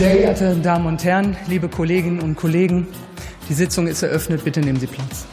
[0.00, 2.88] Sehr geehrte Damen und Herren, liebe Kolleginnen und Kollegen,
[3.50, 4.42] die Sitzung ist eröffnet.
[4.42, 5.26] Bitte nehmen Sie Platz.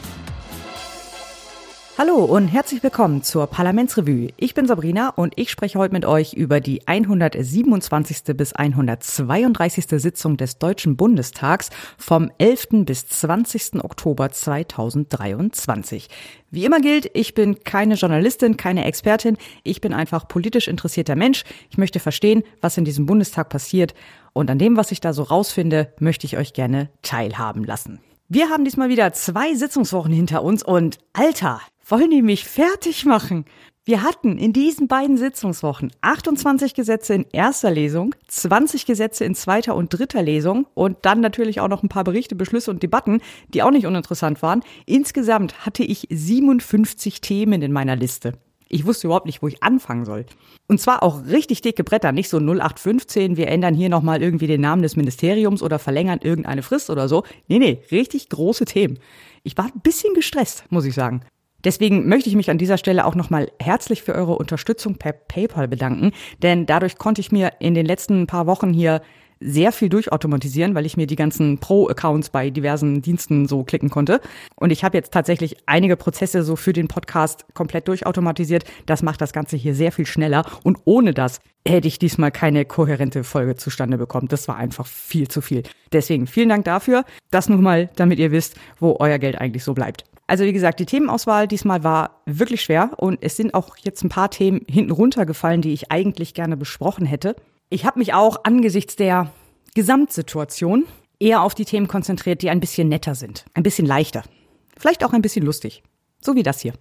[1.96, 4.28] Hallo und herzlich willkommen zur Parlamentsrevue.
[4.36, 8.36] Ich bin Sabrina und ich spreche heute mit euch über die 127.
[8.36, 9.86] bis 132.
[10.00, 12.84] Sitzung des Deutschen Bundestags vom 11.
[12.84, 13.82] bis 20.
[13.82, 16.08] Oktober 2023.
[16.50, 21.44] Wie immer gilt, ich bin keine Journalistin, keine Expertin, ich bin einfach politisch interessierter Mensch.
[21.68, 23.92] Ich möchte verstehen, was in diesem Bundestag passiert
[24.32, 28.00] und an dem, was ich da so rausfinde, möchte ich euch gerne teilhaben lassen.
[28.28, 33.46] Wir haben diesmal wieder zwei Sitzungswochen hinter uns und Alter, wollen die mich fertig machen?
[33.88, 39.74] Wir hatten in diesen beiden Sitzungswochen 28 Gesetze in erster Lesung, 20 Gesetze in zweiter
[39.74, 43.62] und dritter Lesung und dann natürlich auch noch ein paar Berichte, Beschlüsse und Debatten, die
[43.62, 44.62] auch nicht uninteressant waren.
[44.84, 48.34] Insgesamt hatte ich 57 Themen in meiner Liste.
[48.68, 50.26] Ich wusste überhaupt nicht, wo ich anfangen soll.
[50.66, 54.60] Und zwar auch richtig dicke Bretter, nicht so 0815, wir ändern hier nochmal irgendwie den
[54.60, 57.24] Namen des Ministeriums oder verlängern irgendeine Frist oder so.
[57.48, 58.98] Nee, nee, richtig große Themen.
[59.42, 61.22] Ich war ein bisschen gestresst, muss ich sagen.
[61.64, 65.66] Deswegen möchte ich mich an dieser Stelle auch nochmal herzlich für eure Unterstützung per PayPal
[65.66, 69.02] bedanken, denn dadurch konnte ich mir in den letzten paar Wochen hier
[69.40, 74.20] sehr viel durchautomatisieren, weil ich mir die ganzen Pro-Accounts bei diversen Diensten so klicken konnte.
[74.56, 78.64] Und ich habe jetzt tatsächlich einige Prozesse so für den Podcast komplett durchautomatisiert.
[78.86, 80.44] Das macht das Ganze hier sehr viel schneller.
[80.64, 84.28] Und ohne das hätte ich diesmal keine kohärente Folge zustande bekommen.
[84.28, 85.62] Das war einfach viel zu viel.
[85.92, 87.04] Deswegen vielen Dank dafür.
[87.30, 90.04] Das nur mal, damit ihr wisst, wo euer Geld eigentlich so bleibt.
[90.26, 94.10] Also wie gesagt, die Themenauswahl diesmal war wirklich schwer und es sind auch jetzt ein
[94.10, 97.34] paar Themen hinten runtergefallen, die ich eigentlich gerne besprochen hätte.
[97.70, 99.30] Ich habe mich auch angesichts der
[99.74, 100.86] Gesamtsituation
[101.20, 104.22] eher auf die Themen konzentriert, die ein bisschen netter sind, ein bisschen leichter,
[104.78, 105.82] vielleicht auch ein bisschen lustig,
[106.18, 106.72] so wie das hier.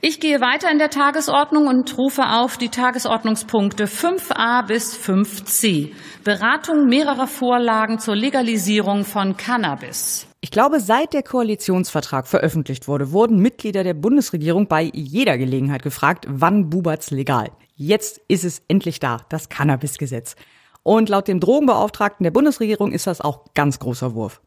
[0.00, 5.92] Ich gehe weiter in der Tagesordnung und rufe auf die Tagesordnungspunkte 5a bis 5c.
[6.24, 10.26] Beratung mehrerer Vorlagen zur Legalisierung von Cannabis.
[10.40, 16.24] Ich glaube, seit der Koalitionsvertrag veröffentlicht wurde, wurden Mitglieder der Bundesregierung bei jeder Gelegenheit gefragt,
[16.28, 17.50] wann Bubert's legal.
[17.82, 20.36] Jetzt ist es endlich da, das Cannabisgesetz.
[20.82, 24.42] Und laut dem Drogenbeauftragten der Bundesregierung ist das auch ganz großer Wurf.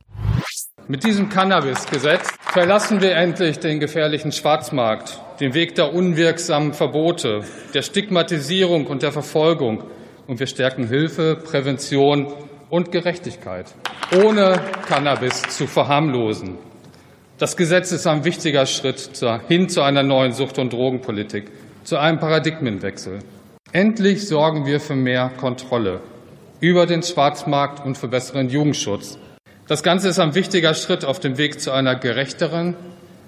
[0.87, 7.41] Mit diesem Cannabisgesetz verlassen wir endlich den gefährlichen Schwarzmarkt, den Weg der unwirksamen Verbote,
[7.73, 9.83] der Stigmatisierung und der Verfolgung.
[10.27, 12.31] Und wir stärken Hilfe, Prävention
[12.69, 13.73] und Gerechtigkeit,
[14.23, 16.59] ohne Cannabis zu verharmlosen.
[17.39, 19.09] Das Gesetz ist ein wichtiger Schritt
[19.47, 21.49] hin zu einer neuen Sucht- und Drogenpolitik,
[21.83, 23.19] zu einem Paradigmenwechsel.
[23.71, 26.01] Endlich sorgen wir für mehr Kontrolle
[26.59, 29.17] über den Schwarzmarkt und für besseren Jugendschutz.
[29.67, 32.75] Das Ganze ist ein wichtiger Schritt auf dem Weg zu einer gerechteren,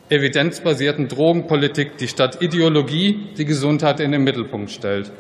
[0.10, 5.12] evidenzbasierten Drogenpolitik, die statt Ideologie die Gesundheit in den Mittelpunkt stellt.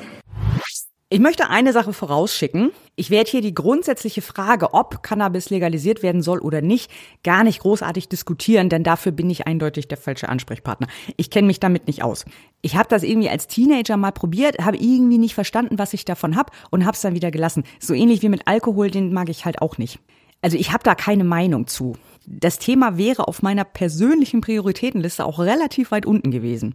[1.07, 2.71] Ich möchte eine Sache vorausschicken.
[2.95, 6.89] Ich werde hier die grundsätzliche Frage, ob Cannabis legalisiert werden soll oder nicht,
[7.23, 10.87] gar nicht großartig diskutieren, denn dafür bin ich eindeutig der falsche Ansprechpartner.
[11.15, 12.25] Ich kenne mich damit nicht aus.
[12.63, 16.35] Ich habe das irgendwie als Teenager mal probiert, habe irgendwie nicht verstanden, was ich davon
[16.35, 17.65] hab und habe es dann wieder gelassen.
[17.79, 19.99] So ähnlich wie mit Alkohol, den mag ich halt auch nicht.
[20.41, 21.93] Also ich habe da keine Meinung zu.
[22.25, 26.73] Das Thema wäre auf meiner persönlichen Prioritätenliste auch relativ weit unten gewesen.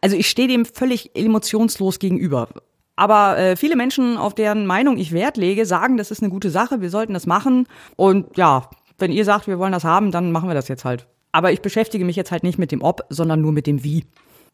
[0.00, 2.48] Also ich stehe dem völlig emotionslos gegenüber.
[2.96, 6.50] Aber äh, viele Menschen, auf deren Meinung ich Wert lege, sagen, das ist eine gute
[6.50, 7.66] Sache, wir sollten das machen.
[7.96, 11.06] Und ja, wenn ihr sagt, wir wollen das haben, dann machen wir das jetzt halt.
[11.32, 14.04] Aber ich beschäftige mich jetzt halt nicht mit dem Ob, sondern nur mit dem Wie.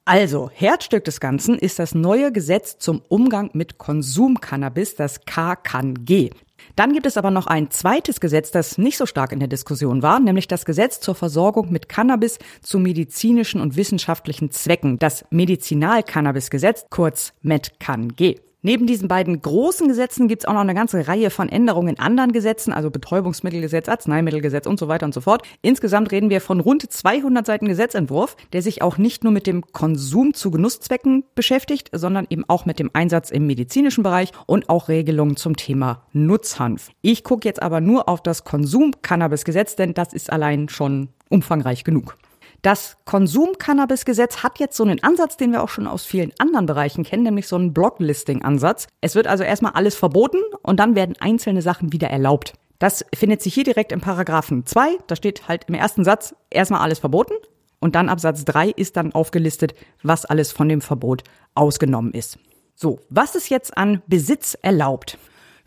[0.05, 6.31] Also, Herzstück des Ganzen ist das neue Gesetz zum Umgang mit Konsumcannabis, das KKG.
[6.79, 10.01] Dann gibt es aber noch ein zweites Gesetz, das nicht so stark in der Diskussion
[10.01, 16.87] war, nämlich das Gesetz zur Versorgung mit Cannabis zu medizinischen und wissenschaftlichen Zwecken, das Medizinalcannabisgesetz,
[16.89, 18.37] kurz MedCanG.
[18.61, 22.01] Neben diesen beiden großen Gesetzen gibt es auch noch eine ganze Reihe von Änderungen in
[22.01, 25.43] anderen Gesetzen, also Betäubungsmittelgesetz, Arzneimittelgesetz und so weiter und so fort.
[25.63, 29.63] Insgesamt reden wir von rund 200 Seiten Gesetzentwurf, der sich auch nicht nur mit dem
[29.73, 34.89] Konsum zu Genusszwecken beschäftigt, sondern eben auch mit dem Einsatz im medizinischen Bereich und auch
[34.89, 36.91] Regelungen zum Thema Nutzhanf.
[37.01, 42.17] Ich gucke jetzt aber nur auf das Konsum-Cannabis-Gesetz, denn das ist allein schon umfangreich genug.
[42.63, 47.05] Das Konsum-Cannabis-Gesetz hat jetzt so einen Ansatz, den wir auch schon aus vielen anderen Bereichen
[47.05, 48.89] kennen, nämlich so einen Blocklisting-Ansatz.
[49.01, 52.55] Es wird also erstmal alles verboten und dann werden einzelne Sachen wieder erlaubt.
[52.81, 54.99] Das findet sich hier direkt im Paragraphen 2.
[55.07, 57.35] Da steht halt im ersten Satz erstmal alles verboten
[57.81, 61.23] und dann ab Satz 3 ist dann aufgelistet, was alles von dem Verbot
[61.55, 62.39] ausgenommen ist.
[62.75, 65.19] So, was ist jetzt an Besitz erlaubt?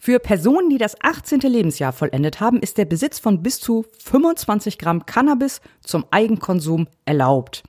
[0.03, 1.41] Für Personen, die das 18.
[1.41, 7.61] Lebensjahr vollendet haben, ist der Besitz von bis zu 25 Gramm Cannabis zum Eigenkonsum erlaubt.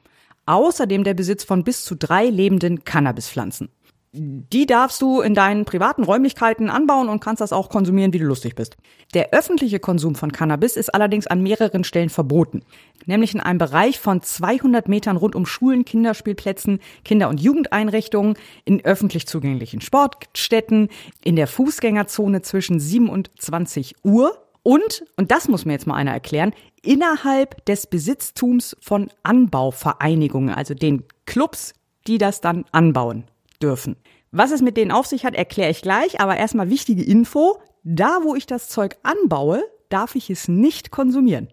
[0.46, 3.68] Außerdem der Besitz von bis zu drei lebenden Cannabispflanzen.
[4.14, 8.26] Die darfst du in deinen privaten Räumlichkeiten anbauen und kannst das auch konsumieren, wie du
[8.26, 8.76] lustig bist.
[9.14, 12.62] Der öffentliche Konsum von Cannabis ist allerdings an mehreren Stellen verboten.
[13.06, 18.34] Nämlich in einem Bereich von 200 Metern rund um Schulen, Kinderspielplätzen, Kinder- und Jugendeinrichtungen,
[18.66, 20.90] in öffentlich zugänglichen Sportstätten,
[21.24, 25.96] in der Fußgängerzone zwischen 7 und 20 Uhr und, und das muss mir jetzt mal
[25.96, 31.72] einer erklären, innerhalb des Besitztums von Anbauvereinigungen, also den Clubs,
[32.06, 33.24] die das dann anbauen
[33.62, 33.96] dürfen.
[34.30, 37.58] Was es mit denen auf sich hat, erkläre ich gleich, aber erstmal wichtige Info.
[37.84, 41.48] Da, wo ich das Zeug anbaue, darf ich es nicht konsumieren.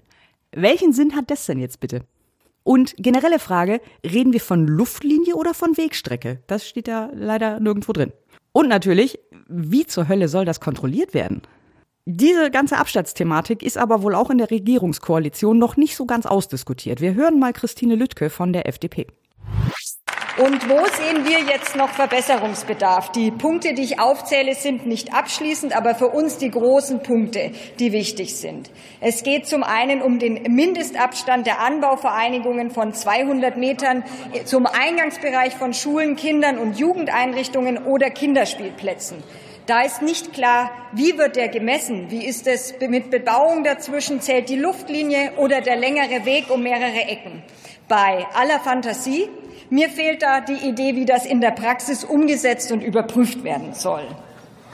[0.51, 2.01] Welchen Sinn hat das denn jetzt bitte?
[2.63, 6.41] Und generelle Frage, reden wir von Luftlinie oder von Wegstrecke?
[6.47, 8.13] Das steht da leider nirgendwo drin.
[8.51, 11.41] Und natürlich, wie zur Hölle soll das kontrolliert werden?
[12.05, 17.01] Diese ganze Abstandsthematik ist aber wohl auch in der Regierungskoalition noch nicht so ganz ausdiskutiert.
[17.01, 19.07] Wir hören mal Christine Lüttke von der FDP.
[20.39, 23.11] Und wo sehen wir jetzt noch Verbesserungsbedarf?
[23.11, 27.91] Die Punkte, die ich aufzähle, sind nicht abschließend, aber für uns die großen Punkte, die
[27.91, 28.71] wichtig sind.
[29.01, 34.05] Es geht zum einen um den Mindestabstand der Anbauvereinigungen von 200 Metern
[34.45, 39.21] zum Eingangsbereich von Schulen, Kindern und Jugendeinrichtungen oder Kinderspielplätzen.
[39.65, 42.11] Da ist nicht klar, wie wird der gemessen?
[42.11, 44.21] Wie ist es mit Bebauung dazwischen?
[44.21, 47.43] Zählt die Luftlinie oder der längere Weg um mehrere Ecken?
[47.89, 49.27] Bei aller Fantasie
[49.69, 54.03] mir fehlt da die Idee, wie das in der Praxis umgesetzt und überprüft werden soll.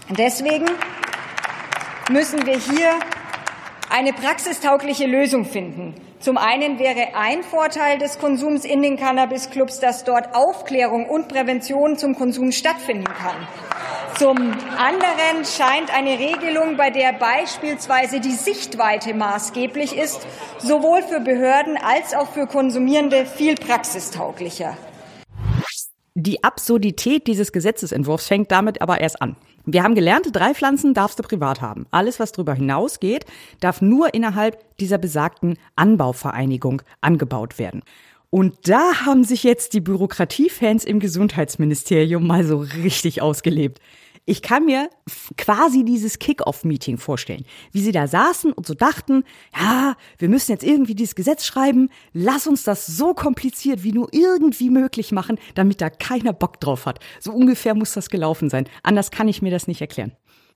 [0.10, 0.68] Deswegen
[2.10, 2.92] müssen wir hier
[3.90, 5.96] eine praxistaugliche Lösung finden.
[6.20, 11.98] Zum einen wäre ein Vorteil des Konsums in den Cannabisclubs, dass dort Aufklärung und Prävention
[11.98, 13.48] zum Konsum stattfinden kann.
[14.18, 20.26] Zum anderen scheint eine Regelung, bei der beispielsweise die Sichtweite maßgeblich ist,
[20.58, 24.78] sowohl für Behörden als auch für Konsumierende viel praxistauglicher.
[26.14, 29.36] Die Absurdität dieses Gesetzesentwurfs fängt damit aber erst an.
[29.66, 31.86] Wir haben gelernt, drei Pflanzen darfst du privat haben.
[31.92, 33.26] Alles, was darüber hinausgeht,
[33.60, 37.84] darf nur innerhalb dieser besagten Anbauvereinigung angebaut werden.
[38.30, 43.80] Und da haben sich jetzt die Bürokratiefans im Gesundheitsministerium mal so richtig ausgelebt.
[44.28, 44.90] Ich kann mir
[45.38, 49.24] quasi dieses Kick-Off-Meeting vorstellen, wie sie da saßen und so dachten,
[49.56, 54.10] ja, wir müssen jetzt irgendwie dieses Gesetz schreiben, lass uns das so kompliziert wie nur
[54.14, 57.00] irgendwie möglich machen, damit da keiner Bock drauf hat.
[57.20, 58.68] So ungefähr muss das gelaufen sein.
[58.82, 60.14] Anders kann ich mir das nicht erklären.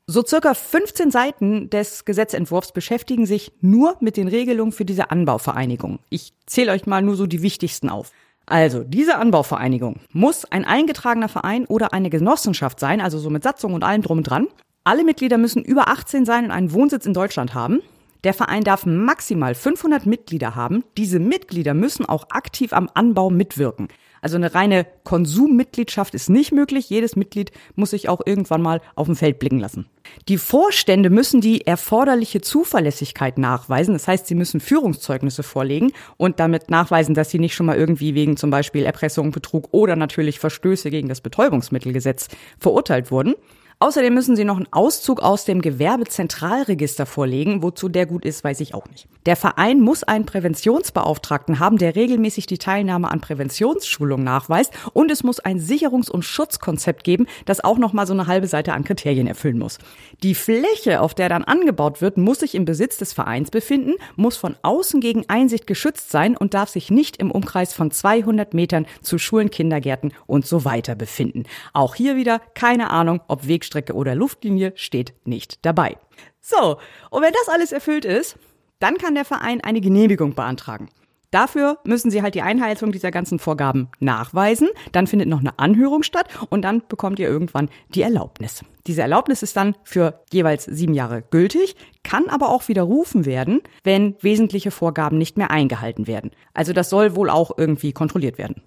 [0.08, 6.00] So circa 15 Seiten des Gesetzentwurfs beschäftigen sich nur mit den Regelungen für diese Anbauvereinigung.
[6.10, 8.12] Ich zähle euch mal nur so die wichtigsten auf.
[8.50, 13.76] Also, diese Anbauvereinigung muss ein eingetragener Verein oder eine Genossenschaft sein, also so mit Satzung
[13.76, 14.48] und allem drum und dran.
[14.84, 17.82] Alle Mitglieder müssen über 18 sein und einen Wohnsitz in Deutschland haben.
[18.26, 20.84] Der Verein darf maximal 500 Mitglieder haben.
[20.98, 23.88] Diese Mitglieder müssen auch aktiv am Anbau mitwirken.
[24.22, 26.90] Also eine reine Konsummitgliedschaft ist nicht möglich.
[26.90, 29.88] Jedes Mitglied muss sich auch irgendwann mal auf dem Feld blicken lassen.
[30.28, 33.94] Die Vorstände müssen die erforderliche Zuverlässigkeit nachweisen.
[33.94, 38.16] Das heißt, sie müssen Führungszeugnisse vorlegen und damit nachweisen, dass sie nicht schon mal irgendwie
[38.16, 42.28] wegen zum Beispiel Erpressung, Betrug oder natürlich Verstöße gegen das Betäubungsmittelgesetz
[42.60, 43.36] verurteilt wurden.
[43.82, 47.64] Außerdem müssen Sie noch einen Auszug aus dem Gewerbezentralregister vorlegen.
[47.64, 49.08] Wozu der gut ist, weiß ich auch nicht.
[49.26, 54.74] Der Verein muss einen Präventionsbeauftragten haben, der regelmäßig die Teilnahme an Präventionsschulungen nachweist.
[54.92, 58.48] Und es muss ein Sicherungs- und Schutzkonzept geben, das auch noch mal so eine halbe
[58.48, 59.78] Seite an Kriterien erfüllen muss.
[60.24, 64.36] Die Fläche, auf der dann angebaut wird, muss sich im Besitz des Vereins befinden, muss
[64.36, 68.88] von außen gegen Einsicht geschützt sein und darf sich nicht im Umkreis von 200 Metern
[69.02, 71.44] zu Schulen, Kindergärten und so weiter befinden.
[71.72, 75.98] Auch hier wieder keine Ahnung, ob Weg Wegstrecke oder Luftlinie steht nicht dabei.
[76.42, 76.78] So,
[77.10, 78.38] und wenn das alles erfüllt ist,
[78.80, 80.90] dann kann der Verein eine Genehmigung beantragen.
[81.32, 84.70] Dafür müssen sie halt die Einhaltung dieser ganzen Vorgaben nachweisen.
[84.94, 88.66] Dann findet noch eine Anhörung statt und dann bekommt ihr irgendwann die Erlaubnis.
[88.88, 94.16] Diese Erlaubnis ist dann für jeweils sieben Jahre gültig, kann aber auch widerrufen werden, wenn
[94.22, 96.32] wesentliche Vorgaben nicht mehr eingehalten werden.
[96.56, 98.64] Also das soll wohl auch irgendwie kontrolliert werden.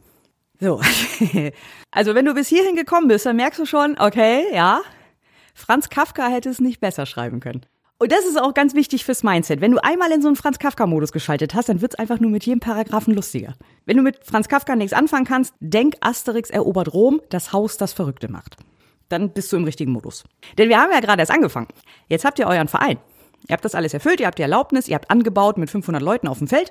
[0.62, 0.81] So.
[1.90, 4.81] also wenn du bis hierhin gekommen bist, dann merkst du schon, okay, ja,
[5.54, 7.66] Franz Kafka hätte es nicht besser schreiben können.
[7.99, 9.61] Und das ist auch ganz wichtig fürs Mindset.
[9.61, 12.47] Wenn du einmal in so einen Franz Kafka-Modus geschaltet hast, dann wird's einfach nur mit
[12.47, 13.54] jedem Paragraphen lustiger.
[13.87, 17.92] Wenn du mit Franz Kafka nichts anfangen kannst, denk Asterix erobert Rom, das Haus, das
[17.92, 18.57] Verrückte macht.
[19.09, 20.23] Dann bist du im richtigen Modus.
[20.59, 21.69] Denn wir haben ja gerade erst angefangen.
[22.09, 22.99] Jetzt habt ihr euren Verein.
[23.49, 26.28] Ihr habt das alles erfüllt, ihr habt die Erlaubnis, ihr habt angebaut mit 500 Leuten
[26.28, 26.71] auf dem Feld.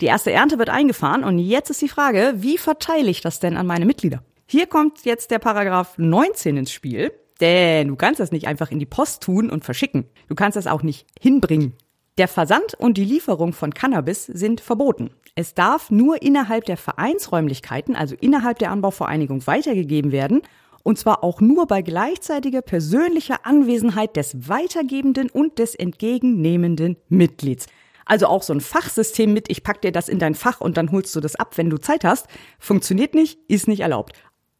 [0.00, 3.56] Die erste Ernte wird eingefahren und jetzt ist die Frage, wie verteile ich das denn
[3.56, 4.22] an meine Mitglieder?
[4.46, 8.78] Hier kommt jetzt der Paragraph 19 ins Spiel, denn du kannst das nicht einfach in
[8.78, 10.06] die Post tun und verschicken.
[10.28, 11.74] Du kannst das auch nicht hinbringen.
[12.16, 15.10] Der Versand und die Lieferung von Cannabis sind verboten.
[15.34, 20.42] Es darf nur innerhalb der Vereinsräumlichkeiten, also innerhalb der Anbauvereinigung, weitergegeben werden
[20.82, 27.66] und zwar auch nur bei gleichzeitiger persönlicher Anwesenheit des weitergebenden und des entgegennehmenden Mitglieds.
[28.10, 30.90] Also auch so ein Fachsystem mit, ich pack dir das in dein Fach und dann
[30.90, 32.26] holst du das ab, wenn du Zeit hast,
[32.58, 34.16] funktioniert nicht, ist nicht erlaubt.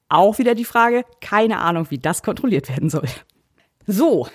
[0.08, 3.08] Auch wieder die Frage, keine Ahnung, wie das kontrolliert werden soll.
[3.88, 4.28] So,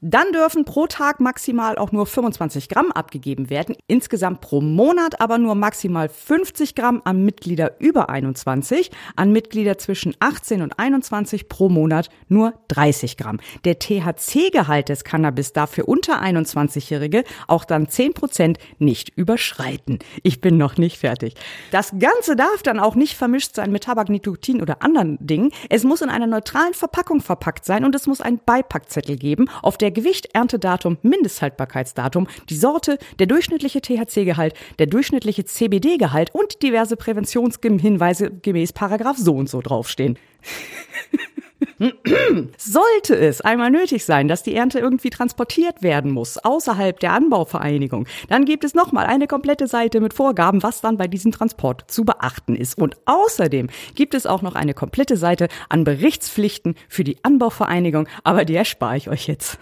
[0.00, 5.38] dann dürfen pro Tag maximal auch nur 25 Gramm abgegeben werden, insgesamt pro Monat aber
[5.38, 11.68] nur maximal 50 Gramm an Mitglieder über 21, an Mitglieder zwischen 18 und 21 pro
[11.68, 13.40] Monat nur 30 Gramm.
[13.64, 19.98] Der THC-Gehalt des Cannabis darf für unter 21-Jährige auch dann 10 Prozent nicht überschreiten.
[20.22, 21.34] Ich bin noch nicht fertig.
[21.70, 25.50] Das Ganze darf dann auch nicht vermischt sein mit Tabak, Nikotin oder anderen Dingen.
[25.68, 29.76] Es muss in einer neutralen Verpackung verpackt sein und es muss einen Beipackzettel geben, auf
[29.76, 36.96] der der Gewicht, Erntedatum, Mindesthaltbarkeitsdatum, die Sorte, der durchschnittliche THC-Gehalt, der durchschnittliche CBD-Gehalt und diverse
[36.96, 40.16] Präventionshinweise gemäß Paragraph so und so draufstehen.
[42.56, 48.06] Sollte es einmal nötig sein, dass die Ernte irgendwie transportiert werden muss, außerhalb der Anbauvereinigung,
[48.28, 52.04] dann gibt es nochmal eine komplette Seite mit Vorgaben, was dann bei diesem Transport zu
[52.04, 52.78] beachten ist.
[52.78, 58.44] Und außerdem gibt es auch noch eine komplette Seite an Berichtspflichten für die Anbauvereinigung, aber
[58.44, 59.58] die erspare ich euch jetzt.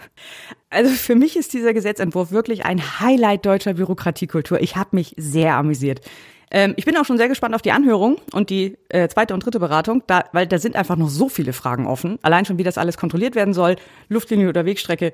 [0.69, 4.61] Also für mich ist dieser Gesetzentwurf wirklich ein Highlight deutscher Bürokratiekultur.
[4.61, 6.01] Ich habe mich sehr amüsiert.
[6.51, 9.45] Ähm, ich bin auch schon sehr gespannt auf die Anhörung und die äh, zweite und
[9.45, 12.17] dritte Beratung, da, weil da sind einfach noch so viele Fragen offen.
[12.21, 13.75] Allein schon, wie das alles kontrolliert werden soll,
[14.07, 15.13] Luftlinie oder Wegstrecke.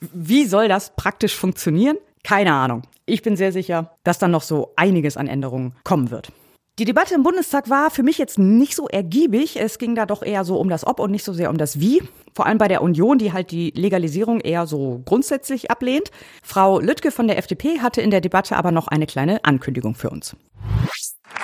[0.00, 1.98] Wie soll das praktisch funktionieren?
[2.24, 2.82] Keine Ahnung.
[3.06, 6.32] Ich bin sehr sicher, dass dann noch so einiges an Änderungen kommen wird.
[6.78, 9.60] Die Debatte im Bundestag war für mich jetzt nicht so ergiebig.
[9.60, 11.80] Es ging da doch eher so um das Ob und nicht so sehr um das
[11.80, 12.00] Wie.
[12.36, 16.12] Vor allem bei der Union, die halt die Legalisierung eher so grundsätzlich ablehnt.
[16.40, 20.08] Frau Lüttke von der FDP hatte in der Debatte aber noch eine kleine Ankündigung für
[20.08, 20.36] uns.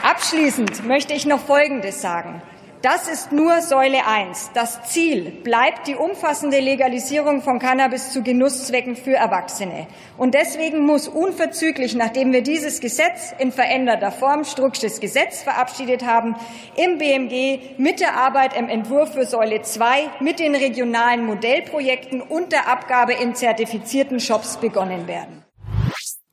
[0.05, 2.41] Abschließend möchte ich noch Folgendes sagen.
[2.85, 4.51] Das ist nur Säule 1.
[4.53, 9.87] Das Ziel bleibt die umfassende Legalisierung von Cannabis zu Genusszwecken für Erwachsene.
[10.19, 16.37] Und deswegen muss unverzüglich, nachdem wir dieses Gesetz in veränderter Form, Strucksches Gesetz, verabschiedet haben,
[16.77, 22.53] im BMG mit der Arbeit im Entwurf für Säule 2 mit den regionalen Modellprojekten und
[22.53, 25.44] der Abgabe in zertifizierten Shops begonnen werden.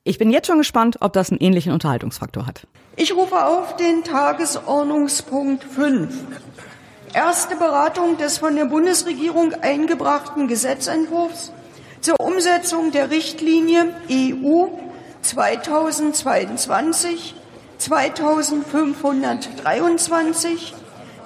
[0.04, 2.66] Ich bin jetzt schon gespannt, ob das einen ähnlichen Unterhaltungsfaktor hat.
[2.96, 6.12] Ich rufe auf den Tagesordnungspunkt 5.
[7.14, 11.54] Erste Beratung des von der Bundesregierung eingebrachten Gesetzentwurfs
[12.00, 14.70] zur Umsetzung der Richtlinie EU
[15.22, 17.36] 2022
[17.78, 20.74] 2523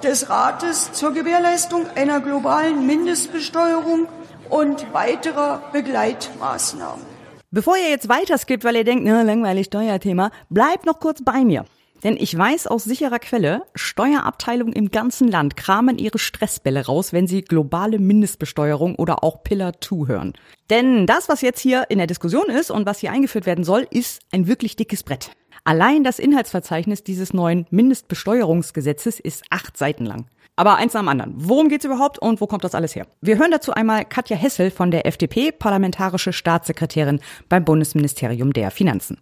[0.02, 4.06] des Rates zur Gewährleistung einer globalen Mindestbesteuerung
[4.50, 7.15] und weiterer Begleitmaßnahmen.
[7.52, 11.44] Bevor ihr jetzt weiter skippt, weil ihr denkt, na, langweilig Steuerthema, bleibt noch kurz bei
[11.44, 11.64] mir.
[12.02, 17.26] Denn ich weiß aus sicherer Quelle, Steuerabteilungen im ganzen Land kramen ihre Stressbälle raus, wenn
[17.26, 20.32] sie globale Mindestbesteuerung oder auch Pillar 2 hören.
[20.70, 23.86] Denn das, was jetzt hier in der Diskussion ist und was hier eingeführt werden soll,
[23.90, 25.30] ist ein wirklich dickes Brett.
[25.64, 30.26] Allein das Inhaltsverzeichnis dieses neuen Mindestbesteuerungsgesetzes ist acht Seiten lang.
[30.56, 31.34] Aber eins nach dem anderen.
[31.36, 33.06] Worum geht's überhaupt und wo kommt das alles her?
[33.20, 37.20] Wir hören dazu einmal Katja Hessel von der FDP, parlamentarische Staatssekretärin
[37.50, 39.18] beim Bundesministerium der Finanzen.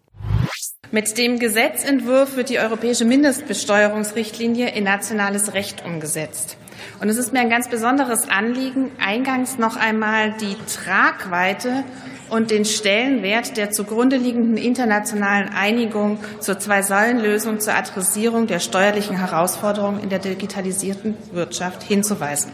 [0.92, 6.56] Mit dem Gesetzentwurf wird die europäische Mindestbesteuerungsrichtlinie in nationales Recht umgesetzt.
[7.00, 11.82] Und es ist mir ein ganz besonderes Anliegen, eingangs noch einmal die Tragweite
[12.30, 20.02] und den Stellenwert der zugrunde liegenden internationalen Einigung zur Zwei-Säulen-Lösung zur Adressierung der steuerlichen Herausforderungen
[20.02, 22.52] in der digitalisierten Wirtschaft hinzuweisen.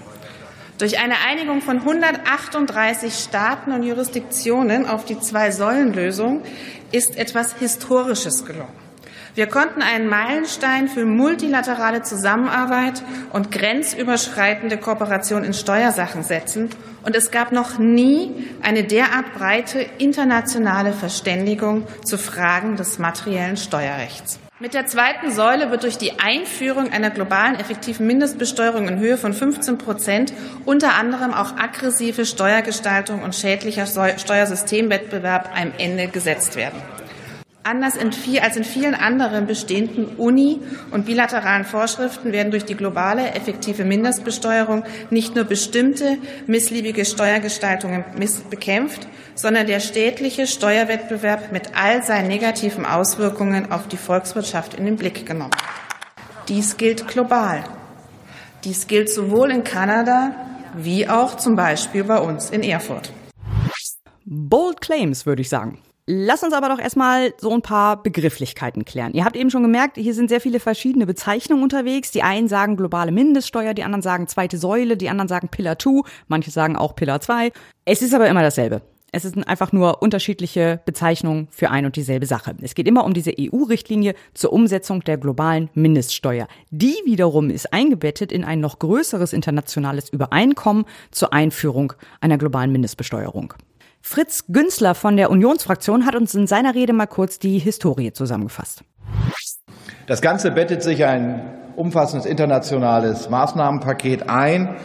[0.78, 6.42] Durch eine Einigung von 138 Staaten und Jurisdiktionen auf die Zwei-Säulen-Lösung
[6.90, 8.89] ist etwas Historisches gelungen.
[9.34, 16.70] Wir konnten einen Meilenstein für multilaterale Zusammenarbeit und grenzüberschreitende Kooperation in Steuersachen setzen.
[17.04, 24.40] Und es gab noch nie eine derart breite internationale Verständigung zu Fragen des materiellen Steuerrechts.
[24.58, 29.32] Mit der zweiten Säule wird durch die Einführung einer globalen effektiven Mindestbesteuerung in Höhe von
[29.32, 30.34] 15 Prozent
[30.66, 36.82] unter anderem auch aggressive Steuergestaltung und schädlicher Steuersystemwettbewerb einem Ende gesetzt werden.
[37.70, 37.94] Anders
[38.42, 40.58] als in vielen anderen bestehenden Uni-
[40.90, 48.04] und bilateralen Vorschriften werden durch die globale effektive Mindestbesteuerung nicht nur bestimmte missliebige Steuergestaltungen
[48.50, 54.96] bekämpft, sondern der städtliche Steuerwettbewerb mit all seinen negativen Auswirkungen auf die Volkswirtschaft in den
[54.96, 55.54] Blick genommen.
[56.48, 57.62] Dies gilt global.
[58.64, 60.32] Dies gilt sowohl in Kanada
[60.74, 63.12] wie auch zum Beispiel bei uns in Erfurt.
[64.24, 65.78] Bold Claims, würde ich sagen.
[66.12, 69.12] Lass uns aber doch erstmal so ein paar Begrifflichkeiten klären.
[69.12, 72.10] Ihr habt eben schon gemerkt, hier sind sehr viele verschiedene Bezeichnungen unterwegs.
[72.10, 76.02] Die einen sagen globale Mindeststeuer, die anderen sagen zweite Säule, die anderen sagen Pillar 2,
[76.26, 77.52] manche sagen auch Pillar 2.
[77.84, 78.82] Es ist aber immer dasselbe.
[79.12, 82.56] Es sind einfach nur unterschiedliche Bezeichnungen für ein und dieselbe Sache.
[82.60, 86.48] Es geht immer um diese EU-Richtlinie zur Umsetzung der globalen Mindeststeuer.
[86.70, 93.54] Die wiederum ist eingebettet in ein noch größeres internationales Übereinkommen zur Einführung einer globalen Mindestbesteuerung.
[94.02, 98.82] Fritz Günzler von der Unionsfraktion hat uns in seiner Rede mal kurz die Historie zusammengefasst.
[100.06, 101.42] Das Ganze bettet sich ein
[101.76, 104.76] umfassendes internationales Maßnahmenpaket ein.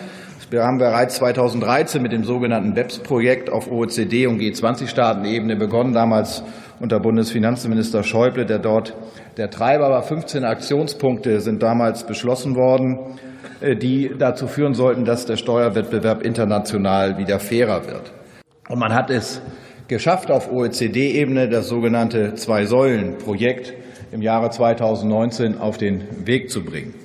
[0.51, 6.43] Wir haben bereits 2013 mit dem sogenannten BEPS-Projekt auf OECD- und G20-Staatenebene begonnen, damals
[6.79, 8.93] unter Bundesfinanzminister Schäuble, der dort
[9.37, 10.03] der Treiber war.
[10.03, 13.17] 15 Aktionspunkte sind damals beschlossen worden,
[13.61, 18.11] äh, die dazu führen sollten, dass der Steuerwettbewerb international wieder fairer wird.
[18.67, 19.41] Und man hat es
[19.87, 23.73] geschafft, auf OECD-Ebene das sogenannte Zwei-Säulen-Projekt
[24.11, 26.95] im Jahre 2019 auf den Weg zu bringen.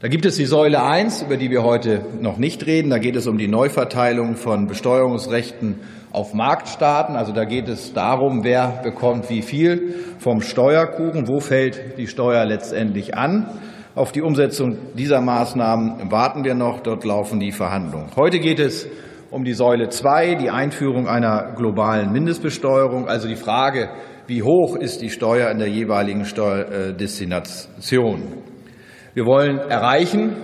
[0.00, 2.90] Da gibt es die Säule 1, über die wir heute noch nicht reden.
[2.90, 5.76] Da geht es um die Neuverteilung von Besteuerungsrechten
[6.10, 7.16] auf Marktstaaten.
[7.16, 12.44] Also da geht es darum, wer bekommt wie viel vom Steuerkuchen, wo fällt die Steuer
[12.44, 13.46] letztendlich an.
[13.94, 16.80] Auf die Umsetzung dieser Maßnahmen warten wir noch.
[16.80, 18.08] Dort laufen die Verhandlungen.
[18.16, 18.88] Heute geht es
[19.32, 23.88] um die Säule 2, die Einführung einer globalen Mindestbesteuerung, also die Frage,
[24.26, 28.22] wie hoch ist die Steuer in der jeweiligen Steuerdestination.
[29.14, 30.36] Wir wollen erreichen,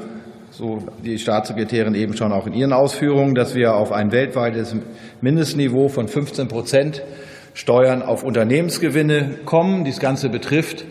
[0.51, 4.75] so die Staatssekretärin eben schon auch in ihren Ausführungen, dass wir auf ein weltweites
[5.21, 7.03] Mindestniveau von 15 Prozent
[7.53, 9.85] Steuern auf Unternehmensgewinne kommen.
[9.85, 10.87] Dies Ganze betrifft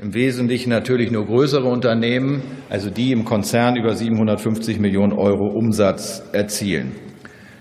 [0.00, 6.22] im Wesentlichen natürlich nur größere Unternehmen, also die im Konzern über 750 Millionen Euro Umsatz
[6.32, 7.11] erzielen.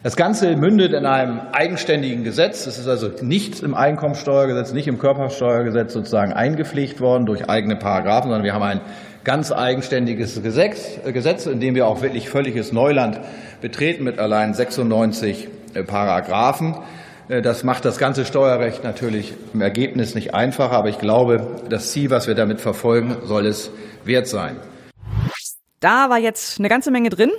[0.04, 2.66] Das Ganze mündet in einem eigenständigen Gesetz.
[2.66, 8.32] Es ist also nicht im Einkommensteuergesetz, nicht im Körpersteuergesetz sozusagen eingepflegt worden durch eigene Paragraphen,
[8.32, 8.82] sondern wir haben ein
[9.24, 13.20] ganz eigenständiges Gesetz, Gesetz, in dem wir auch wirklich völliges Neuland
[13.62, 16.78] betreten mit allein 96 äh, Paragraphen.
[17.30, 21.92] Äh, das macht das ganze Steuerrecht natürlich im Ergebnis nicht einfacher, aber ich glaube, das
[21.92, 23.70] Ziel, was wir damit verfolgen, soll es
[24.04, 24.56] wert sein.
[25.80, 27.30] Da war jetzt eine ganze Menge drin.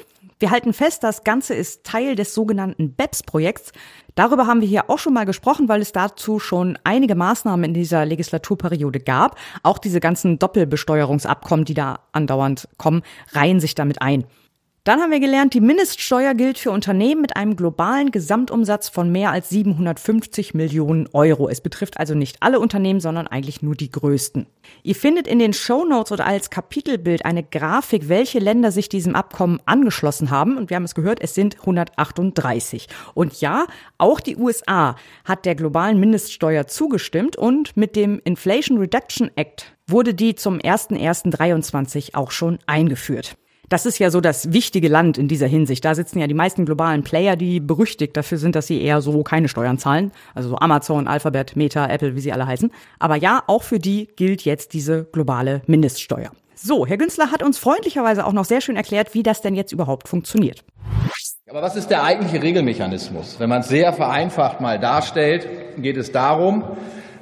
[0.42, 3.70] Wir halten fest, das Ganze ist Teil des sogenannten BEPS-Projekts.
[4.16, 7.74] Darüber haben wir hier auch schon mal gesprochen, weil es dazu schon einige Maßnahmen in
[7.74, 9.38] dieser Legislaturperiode gab.
[9.62, 14.24] Auch diese ganzen Doppelbesteuerungsabkommen, die da andauernd kommen, reihen sich damit ein.
[14.84, 19.30] Dann haben wir gelernt, die Mindeststeuer gilt für Unternehmen mit einem globalen Gesamtumsatz von mehr
[19.30, 21.48] als 750 Millionen Euro.
[21.48, 24.48] Es betrifft also nicht alle Unternehmen, sondern eigentlich nur die größten.
[24.82, 29.14] Ihr findet in den Show Notes oder als Kapitelbild eine Grafik, welche Länder sich diesem
[29.14, 30.56] Abkommen angeschlossen haben.
[30.56, 32.88] Und wir haben es gehört, es sind 138.
[33.14, 33.66] Und ja,
[33.98, 40.12] auch die USA hat der globalen Mindeststeuer zugestimmt und mit dem Inflation Reduction Act wurde
[40.12, 43.36] die zum 01.01.23 auch schon eingeführt.
[43.72, 45.82] Das ist ja so das wichtige Land in dieser Hinsicht.
[45.82, 49.22] Da sitzen ja die meisten globalen Player, die berüchtigt dafür sind, dass sie eher so
[49.22, 50.12] keine Steuern zahlen.
[50.34, 52.70] Also so Amazon, Alphabet, Meta, Apple, wie sie alle heißen.
[52.98, 56.32] Aber ja, auch für die gilt jetzt diese globale Mindeststeuer.
[56.54, 59.72] So, Herr Günzler hat uns freundlicherweise auch noch sehr schön erklärt, wie das denn jetzt
[59.72, 60.64] überhaupt funktioniert.
[61.48, 63.36] Aber was ist der eigentliche Regelmechanismus?
[63.38, 66.62] Wenn man es sehr vereinfacht mal darstellt, geht es darum,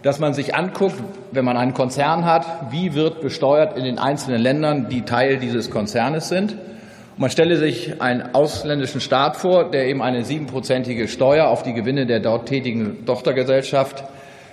[0.03, 0.97] dass man sich anguckt,
[1.33, 5.71] wenn man einen Konzern hat, wie wird besteuert in den einzelnen Ländern, die Teil dieses
[5.71, 6.53] Konzernes sind.
[6.53, 11.75] Und man stelle sich einen ausländischen Staat vor, der eben eine siebenprozentige Steuer auf die
[11.75, 14.05] Gewinne der dort tätigen Tochtergesellschaft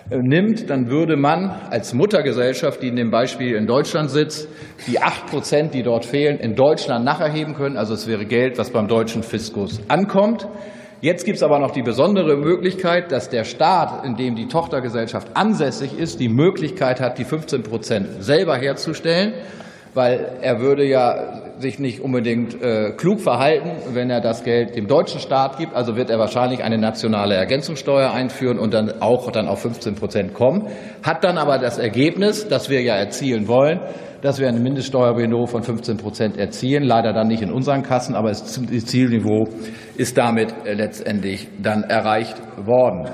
[0.10, 4.48] äh, nimmt, dann würde man als Muttergesellschaft, die in dem Beispiel in Deutschland sitzt,
[4.88, 7.78] die acht Prozent, die dort fehlen, in Deutschland nacherheben können.
[7.78, 10.48] Also es wäre Geld, was beim deutschen Fiskus ankommt.
[11.00, 15.28] Jetzt gibt es aber noch die besondere Möglichkeit, dass der Staat, in dem die Tochtergesellschaft
[15.36, 19.34] ansässig ist, die Möglichkeit hat, die 15 Prozent selber herzustellen,
[19.94, 24.88] weil er würde ja sich nicht unbedingt äh, klug verhalten, wenn er das Geld dem
[24.88, 25.76] deutschen Staat gibt.
[25.76, 30.34] Also wird er wahrscheinlich eine nationale Ergänzungssteuer einführen und dann auch dann auf 15 Prozent
[30.34, 30.68] kommen.
[31.04, 33.80] Hat dann aber das Ergebnis, das wir ja erzielen wollen,
[34.22, 36.84] dass wir ein Mindeststeuerniveau von 15 Prozent erzielen.
[36.84, 38.44] Leider dann nicht in unseren Kassen, aber das
[38.86, 39.48] Zielniveau
[39.96, 43.10] ist damit äh, letztendlich dann erreicht worden.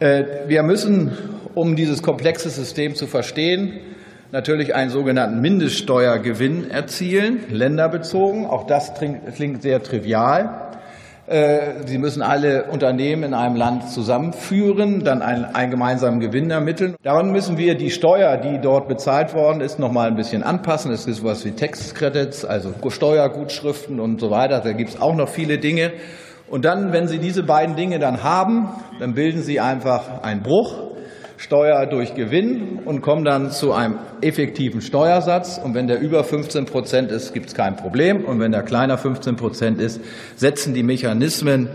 [0.00, 1.12] Äh, wir müssen,
[1.54, 3.80] um dieses komplexe System zu verstehen,
[4.32, 8.46] natürlich einen sogenannten Mindeststeuergewinn erzielen, länderbezogen.
[8.46, 10.63] Auch das klingt sehr trivial.
[11.26, 16.96] Äh, Sie müssen alle Unternehmen in einem Land zusammenführen, dann einen, einen gemeinsamen Gewinn ermitteln.
[17.02, 20.92] Daran müssen wir die Steuer, die dort bezahlt worden ist, noch mal ein bisschen anpassen.
[20.92, 24.60] Es ist sowas wie Tax Credits, also Steuergutschriften und so weiter.
[24.60, 25.92] Da gibt es auch noch viele Dinge.
[26.50, 28.68] Und dann, wenn Sie diese beiden Dinge dann haben,
[29.00, 30.93] dann bilden Sie einfach einen Bruch
[31.36, 35.58] Steuer durch Gewinn und kommen dann zu einem effektiven Steuersatz.
[35.62, 38.24] Und wenn der über 15 Prozent ist, gibt es kein Problem.
[38.24, 40.00] Und wenn der kleiner 15 Prozent ist,
[40.36, 41.68] setzen die Mechanismen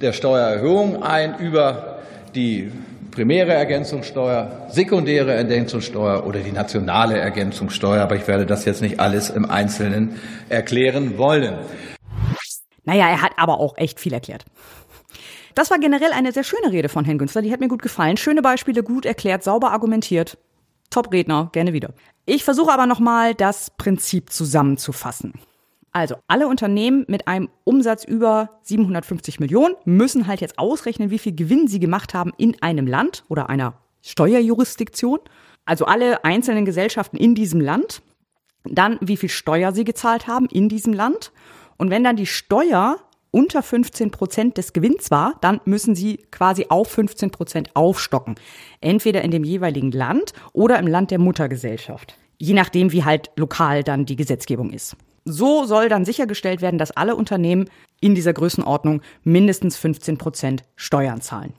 [0.00, 1.98] der Steuererhöhung ein über
[2.34, 2.72] die
[3.12, 8.02] primäre Ergänzungssteuer, sekundäre Ergänzungssteuer oder die nationale Ergänzungssteuer.
[8.02, 11.54] Aber ich werde das jetzt nicht alles im Einzelnen erklären wollen.
[12.84, 14.44] Naja, er hat aber auch echt viel erklärt.
[15.54, 18.16] Das war generell eine sehr schöne Rede von Herrn Günzler, die hat mir gut gefallen.
[18.16, 20.36] Schöne Beispiele, gut erklärt, sauber argumentiert.
[20.90, 21.94] Top-Redner, gerne wieder.
[22.26, 25.34] Ich versuche aber nochmal das Prinzip zusammenzufassen.
[25.92, 31.34] Also alle Unternehmen mit einem Umsatz über 750 Millionen müssen halt jetzt ausrechnen, wie viel
[31.34, 35.20] Gewinn sie gemacht haben in einem Land oder einer Steuerjurisdiktion.
[35.64, 38.02] Also alle einzelnen Gesellschaften in diesem Land.
[38.64, 41.32] Dann, wie viel Steuer sie gezahlt haben in diesem Land.
[41.76, 42.98] Und wenn dann die Steuer
[43.34, 48.36] unter 15 Prozent des Gewinns war, dann müssen sie quasi auf 15 Prozent aufstocken.
[48.80, 52.16] Entweder in dem jeweiligen Land oder im Land der Muttergesellschaft.
[52.38, 54.96] Je nachdem, wie halt lokal dann die Gesetzgebung ist.
[55.24, 57.68] So soll dann sichergestellt werden, dass alle Unternehmen
[58.00, 61.54] in dieser Größenordnung mindestens 15 Prozent Steuern zahlen.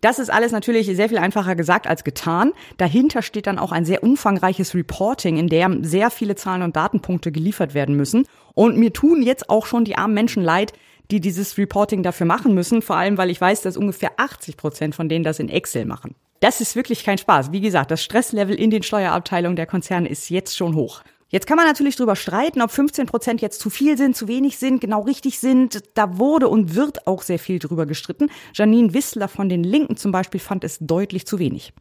[0.00, 2.52] Das ist alles natürlich sehr viel einfacher gesagt als getan.
[2.78, 7.30] Dahinter steht dann auch ein sehr umfangreiches Reporting, in dem sehr viele Zahlen und Datenpunkte
[7.30, 8.26] geliefert werden müssen.
[8.54, 10.72] Und mir tun jetzt auch schon die armen Menschen leid,
[11.10, 14.94] die dieses Reporting dafür machen müssen, vor allem weil ich weiß, dass ungefähr 80 Prozent
[14.94, 16.14] von denen das in Excel machen.
[16.40, 17.52] Das ist wirklich kein Spaß.
[17.52, 21.02] Wie gesagt, das Stresslevel in den Steuerabteilungen der Konzerne ist jetzt schon hoch.
[21.30, 24.58] Jetzt kann man natürlich darüber streiten, ob 15 Prozent jetzt zu viel sind, zu wenig
[24.58, 25.80] sind, genau richtig sind.
[25.94, 28.30] Da wurde und wird auch sehr viel drüber gestritten.
[28.52, 31.72] Janine Wissler von den Linken zum Beispiel fand es deutlich zu wenig.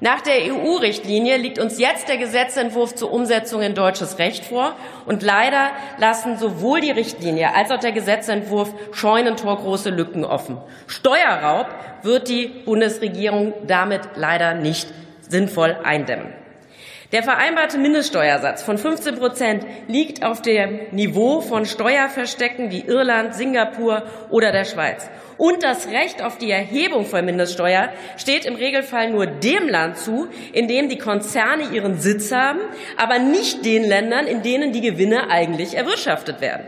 [0.00, 4.76] Nach der EU-Richtlinie liegt uns jetzt der Gesetzentwurf zur Umsetzung in deutsches Recht vor.
[5.06, 10.58] Und leider lassen sowohl die Richtlinie als auch der Gesetzentwurf scheunentorgroße Lücken offen.
[10.86, 11.68] Steuerraub
[12.02, 14.92] wird die Bundesregierung damit leider nicht
[15.26, 16.41] sinnvoll eindämmen.
[17.12, 24.04] Der vereinbarte Mindeststeuersatz von 15 Prozent liegt auf dem Niveau von Steuerverstecken wie Irland, Singapur
[24.30, 25.10] oder der Schweiz.
[25.36, 30.28] Und das Recht auf die Erhebung von Mindeststeuer steht im Regelfall nur dem Land zu,
[30.54, 32.60] in dem die Konzerne ihren Sitz haben,
[32.96, 36.64] aber nicht den Ländern, in denen die Gewinne eigentlich erwirtschaftet werden.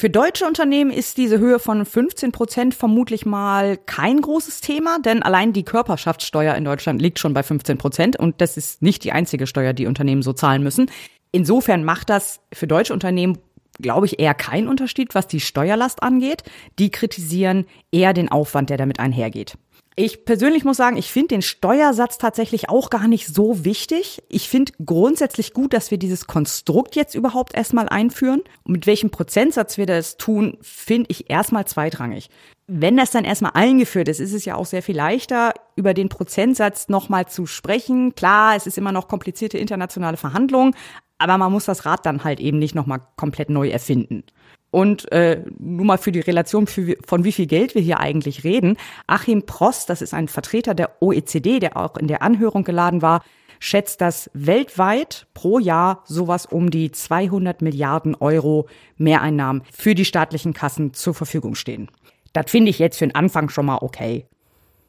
[0.00, 5.24] Für deutsche Unternehmen ist diese Höhe von 15 Prozent vermutlich mal kein großes Thema, denn
[5.24, 9.10] allein die Körperschaftssteuer in Deutschland liegt schon bei 15 Prozent und das ist nicht die
[9.10, 10.88] einzige Steuer, die Unternehmen so zahlen müssen.
[11.32, 13.38] Insofern macht das für deutsche Unternehmen
[13.80, 16.42] glaube ich, eher keinen Unterschied, was die Steuerlast angeht.
[16.78, 19.56] Die kritisieren eher den Aufwand, der damit einhergeht.
[20.00, 24.22] Ich persönlich muss sagen, ich finde den Steuersatz tatsächlich auch gar nicht so wichtig.
[24.28, 28.42] Ich finde grundsätzlich gut, dass wir dieses Konstrukt jetzt überhaupt erstmal einführen.
[28.62, 32.30] Und mit welchem Prozentsatz wir das tun, finde ich erstmal zweitrangig.
[32.68, 36.08] Wenn das dann erstmal eingeführt ist, ist es ja auch sehr viel leichter, über den
[36.08, 38.14] Prozentsatz nochmal zu sprechen.
[38.14, 40.76] Klar, es ist immer noch komplizierte internationale Verhandlungen,
[41.18, 44.22] aber man muss das Rad dann halt eben nicht nochmal komplett neu erfinden.
[44.70, 48.44] Und äh, nur mal für die Relation, für, von wie viel Geld wir hier eigentlich
[48.44, 48.76] reden.
[49.06, 53.22] Achim Prost, das ist ein Vertreter der OECD, der auch in der Anhörung geladen war,
[53.60, 60.52] schätzt, dass weltweit pro Jahr sowas um die 200 Milliarden Euro Mehreinnahmen für die staatlichen
[60.52, 61.90] Kassen zur Verfügung stehen.
[62.32, 64.26] Das finde ich jetzt für den Anfang schon mal okay.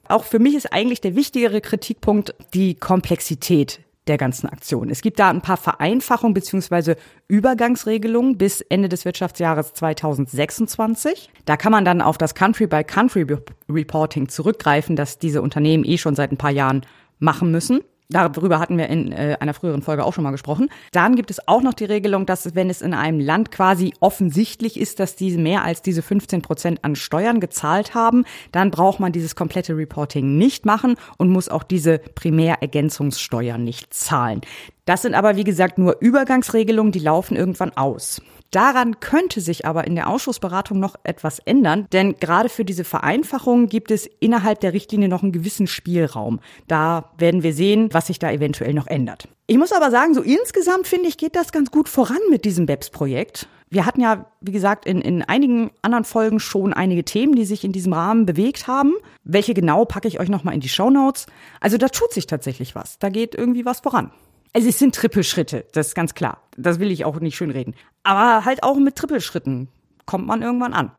[0.08, 4.90] Auch für mich ist eigentlich der wichtigere Kritikpunkt die Komplexität der ganzen Aktion.
[4.90, 6.96] Es gibt da ein paar Vereinfachungen bzw.
[7.28, 11.30] Übergangsregelungen bis Ende des Wirtschaftsjahres 2026.
[11.46, 16.38] Da kann man dann auf das Country-by-Country-Reporting zurückgreifen, das diese Unternehmen eh schon seit ein
[16.38, 16.82] paar Jahren
[17.20, 17.82] machen müssen.
[18.12, 20.70] Darüber hatten wir in äh, einer früheren Folge auch schon mal gesprochen.
[20.92, 24.80] Dann gibt es auch noch die Regelung, dass wenn es in einem Land quasi offensichtlich
[24.80, 29.12] ist, dass diese mehr als diese 15 Prozent an Steuern gezahlt haben, dann braucht man
[29.12, 34.42] dieses komplette Reporting nicht machen und muss auch diese Primärergänzungssteuer nicht zahlen.
[34.90, 38.24] Das sind aber, wie gesagt, nur Übergangsregelungen, die laufen irgendwann aus.
[38.50, 43.68] Daran könnte sich aber in der Ausschussberatung noch etwas ändern, denn gerade für diese Vereinfachung
[43.68, 46.40] gibt es innerhalb der Richtlinie noch einen gewissen Spielraum.
[46.68, 49.28] Da werden wir sehen, was sich da eventuell noch ändert.
[49.46, 52.66] Ich muss aber sagen, so insgesamt finde ich, geht das ganz gut voran mit diesem
[52.66, 53.48] BEPS-Projekt.
[53.70, 57.64] Wir hatten ja, wie gesagt, in, in einigen anderen Folgen schon einige Themen, die sich
[57.64, 58.94] in diesem Rahmen bewegt haben.
[59.24, 61.28] Welche genau packe ich euch nochmal in die Show Notes.
[61.60, 62.98] Also da tut sich tatsächlich was.
[62.98, 64.10] Da geht irgendwie was voran.
[64.54, 66.42] Also es sind Trippelschritte, das ist ganz klar.
[66.58, 67.76] Das will ich auch nicht schönreden.
[68.04, 69.68] Aber halt auch mit Trippelschritten
[70.06, 70.92] kommt man irgendwann an.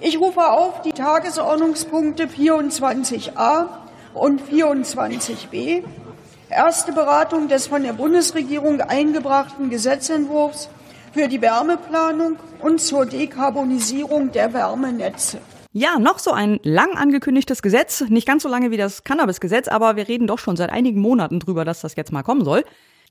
[0.00, 3.66] Ich rufe auf die Tagesordnungspunkte 24a
[4.14, 5.84] und 24b.
[6.50, 10.68] Erste Beratung des von der Bundesregierung eingebrachten Gesetzentwurfs
[11.12, 15.38] für die Wärmeplanung und zur Dekarbonisierung der Wärmenetze.
[15.74, 19.96] Ja, noch so ein lang angekündigtes Gesetz, nicht ganz so lange wie das Cannabis-Gesetz, aber
[19.96, 22.62] wir reden doch schon seit einigen Monaten drüber, dass das jetzt mal kommen soll.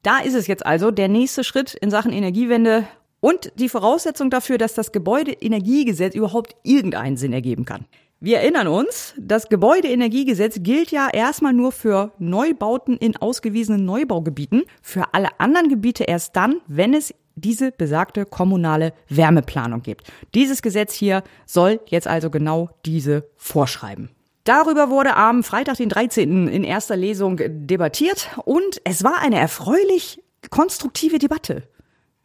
[0.04, 2.88] Da ist es jetzt also der nächste Schritt in Sachen Energiewende
[3.20, 7.86] und die Voraussetzung dafür, dass das Gebäudeenergiegesetz überhaupt irgendeinen Sinn ergeben kann.
[8.20, 15.16] Wir erinnern uns, das Gebäudeenergiegesetz gilt ja erstmal nur für Neubauten in ausgewiesenen Neubaugebieten, für
[15.16, 20.12] alle anderen Gebiete erst dann, wenn es diese besagte kommunale Wärmeplanung gibt.
[20.34, 24.10] Dieses Gesetz hier soll jetzt also genau diese vorschreiben.
[24.44, 26.48] Darüber wurde am Freitag, den 13.
[26.48, 31.64] in erster Lesung debattiert und es war eine erfreulich konstruktive Debatte.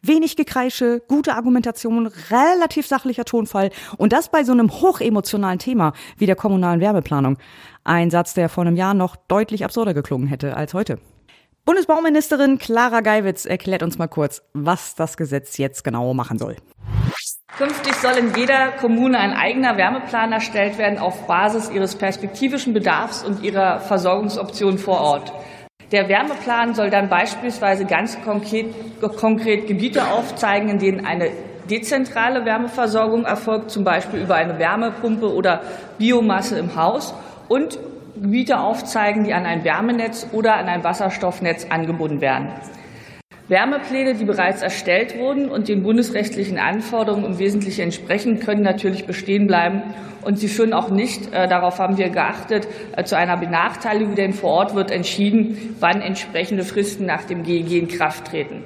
[0.01, 6.25] Wenig Gekreische, gute Argumentation, relativ sachlicher Tonfall und das bei so einem hochemotionalen Thema wie
[6.25, 7.37] der kommunalen Wärmeplanung.
[7.83, 10.99] Ein Satz, der vor einem Jahr noch deutlich absurder geklungen hätte als heute.
[11.67, 16.55] Bundesbauministerin Clara Geiwitz erklärt uns mal kurz, was das Gesetz jetzt genau machen soll.
[17.57, 23.21] Künftig soll in jeder Kommune ein eigener Wärmeplan erstellt werden auf Basis ihres perspektivischen Bedarfs
[23.21, 25.33] und ihrer Versorgungsoptionen vor Ort.
[25.91, 28.73] Der Wärmeplan soll dann beispielsweise ganz konkret,
[29.17, 31.31] konkret Gebiete aufzeigen, in denen eine
[31.69, 35.63] dezentrale Wärmeversorgung erfolgt, zum Beispiel über eine Wärmepumpe oder
[35.97, 37.13] Biomasse im Haus
[37.49, 37.77] und
[38.21, 42.49] Gebiete aufzeigen, die an ein Wärmenetz oder an ein Wasserstoffnetz angebunden werden.
[43.47, 49.47] Wärmepläne, die bereits erstellt wurden und den bundesrechtlichen Anforderungen im Wesentlichen entsprechen, können natürlich bestehen
[49.47, 49.83] bleiben.
[50.21, 54.33] Und sie führen auch nicht, äh, darauf haben wir geachtet, äh, zu einer Benachteiligung, denn
[54.33, 58.63] vor Ort wird entschieden, wann entsprechende Fristen nach dem GEG in Kraft treten.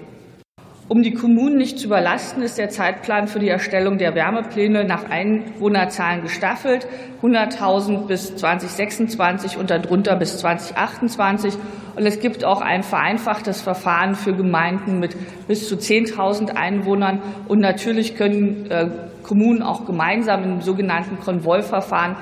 [0.92, 5.10] Um die Kommunen nicht zu überlasten, ist der Zeitplan für die Erstellung der Wärmepläne nach
[5.10, 6.86] Einwohnerzahlen gestaffelt.
[7.22, 11.54] 100.000 bis 2026 und darunter bis 2028.
[11.96, 15.16] Und es gibt auch ein vereinfachtes Verfahren für Gemeinden mit
[15.48, 17.22] bis zu 10.000 Einwohnern.
[17.48, 18.90] Und natürlich können äh,
[19.24, 22.18] Kommunen auch gemeinsam im sogenannten Konvoiverfahren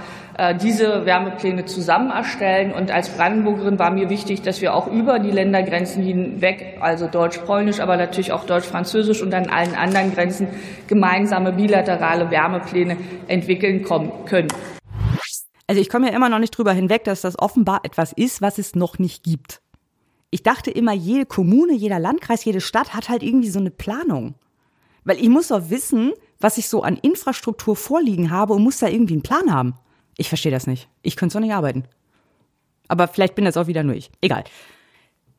[0.62, 2.72] diese Wärmepläne zusammen erstellen.
[2.72, 7.80] Und als Brandenburgerin war mir wichtig, dass wir auch über die Ländergrenzen hinweg, also deutsch-polnisch,
[7.80, 10.48] aber natürlich auch deutsch-französisch und an allen anderen Grenzen
[10.88, 12.96] gemeinsame bilaterale Wärmepläne
[13.28, 14.48] entwickeln können.
[15.68, 18.58] Also ich komme ja immer noch nicht drüber hinweg, dass das offenbar etwas ist, was
[18.58, 19.62] es noch nicht gibt.
[20.32, 24.36] Ich dachte immer, jede Kommune, jeder Landkreis, jede Stadt hat halt irgendwie so eine Planung.
[25.04, 28.88] Weil ich muss doch wissen, was ich so an Infrastruktur vorliegen habe und muss da
[28.88, 29.74] irgendwie einen Plan haben.
[30.20, 30.90] Ich verstehe das nicht.
[31.02, 31.86] Ich könnte so nicht arbeiten.
[32.90, 34.12] Aber vielleicht bin das auch wieder nur ich.
[34.20, 34.44] Egal.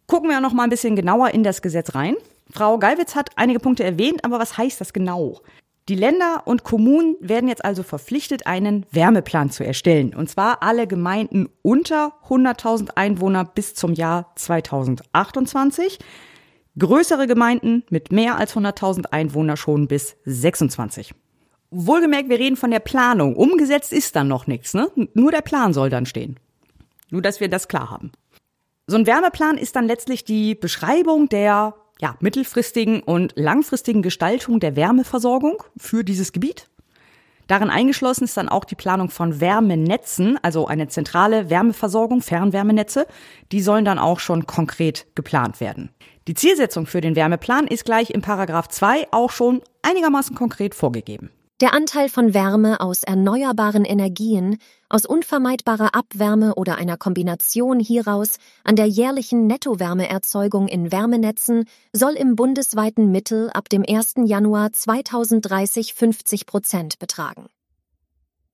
[0.06, 2.16] Gucken wir noch mal ein bisschen genauer in das Gesetz rein.
[2.50, 5.42] Frau Gallwitz hat einige Punkte erwähnt, aber was heißt das genau?
[5.90, 10.14] Die Länder und Kommunen werden jetzt also verpflichtet, einen Wärmeplan zu erstellen.
[10.14, 15.98] Und zwar alle Gemeinden unter 100.000 Einwohner bis zum Jahr 2028.
[16.78, 21.14] Größere Gemeinden mit mehr als 100.000 Einwohner schon bis 26.
[21.70, 23.36] Wohlgemerkt, wir reden von der Planung.
[23.36, 24.90] Umgesetzt ist dann noch nichts, ne?
[25.14, 26.38] Nur der Plan soll dann stehen.
[27.10, 28.10] Nur, dass wir das klar haben.
[28.86, 34.74] So ein Wärmeplan ist dann letztlich die Beschreibung der ja, mittelfristigen und langfristigen Gestaltung der
[34.74, 36.68] Wärmeversorgung für dieses Gebiet.
[37.46, 43.06] Darin eingeschlossen ist dann auch die Planung von Wärmenetzen, also eine zentrale Wärmeversorgung, Fernwärmenetze.
[43.52, 45.90] Die sollen dann auch schon konkret geplant werden.
[46.28, 51.30] Die Zielsetzung für den Wärmeplan ist gleich im Paragraph 2 auch schon einigermaßen konkret vorgegeben.
[51.60, 54.56] Der Anteil von Wärme aus erneuerbaren Energien,
[54.88, 62.34] aus unvermeidbarer Abwärme oder einer Kombination hieraus an der jährlichen Nettowärmeerzeugung in Wärmenetzen soll im
[62.34, 64.14] bundesweiten Mittel ab dem 1.
[64.24, 67.44] Januar 2030 50 Prozent betragen.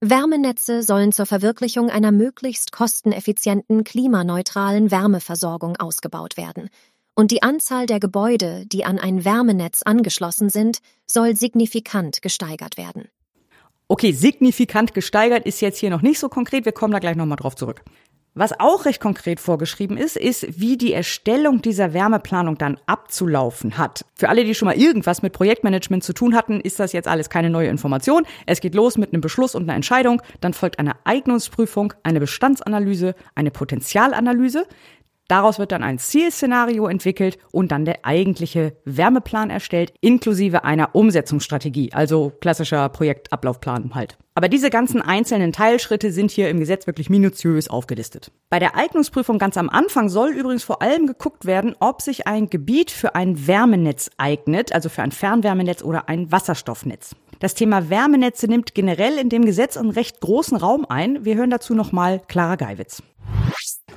[0.00, 6.70] Wärmenetze sollen zur Verwirklichung einer möglichst kosteneffizienten, klimaneutralen Wärmeversorgung ausgebaut werden–
[7.16, 13.08] und die Anzahl der Gebäude, die an ein Wärmenetz angeschlossen sind, soll signifikant gesteigert werden.
[13.88, 17.36] Okay, signifikant gesteigert ist jetzt hier noch nicht so konkret, wir kommen da gleich nochmal
[17.36, 17.82] drauf zurück.
[18.38, 24.04] Was auch recht konkret vorgeschrieben ist, ist, wie die Erstellung dieser Wärmeplanung dann abzulaufen hat.
[24.14, 27.30] Für alle, die schon mal irgendwas mit Projektmanagement zu tun hatten, ist das jetzt alles
[27.30, 28.26] keine neue Information.
[28.44, 33.14] Es geht los mit einem Beschluss und einer Entscheidung, dann folgt eine Eignungsprüfung, eine Bestandsanalyse,
[33.34, 34.66] eine Potenzialanalyse.
[35.28, 41.92] Daraus wird dann ein Zielszenario entwickelt und dann der eigentliche Wärmeplan erstellt, inklusive einer Umsetzungsstrategie,
[41.92, 44.16] also klassischer Projektablaufplan halt.
[44.34, 48.30] Aber diese ganzen einzelnen Teilschritte sind hier im Gesetz wirklich minutiös aufgelistet.
[48.50, 52.50] Bei der Eignungsprüfung ganz am Anfang soll übrigens vor allem geguckt werden, ob sich ein
[52.50, 57.16] Gebiet für ein Wärmenetz eignet, also für ein Fernwärmenetz oder ein Wasserstoffnetz.
[57.38, 61.24] Das Thema Wärmenetze nimmt generell in dem Gesetz einen recht großen Raum ein.
[61.24, 63.02] Wir hören dazu nochmal Clara Geiwitz.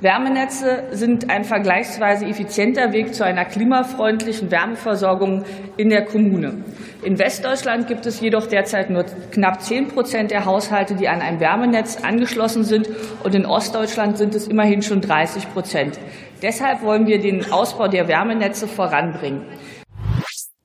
[0.00, 5.44] Wärmenetze sind ein vergleichsweise effizienter Weg zu einer klimafreundlichen Wärmeversorgung
[5.76, 6.64] in der Kommune.
[7.02, 11.38] In Westdeutschland gibt es jedoch derzeit nur knapp 10 Prozent der Haushalte, die an ein
[11.38, 12.88] Wärmenetz angeschlossen sind,
[13.22, 15.98] und in Ostdeutschland sind es immerhin schon 30 Prozent.
[16.42, 19.42] Deshalb wollen wir den Ausbau der Wärmenetze voranbringen.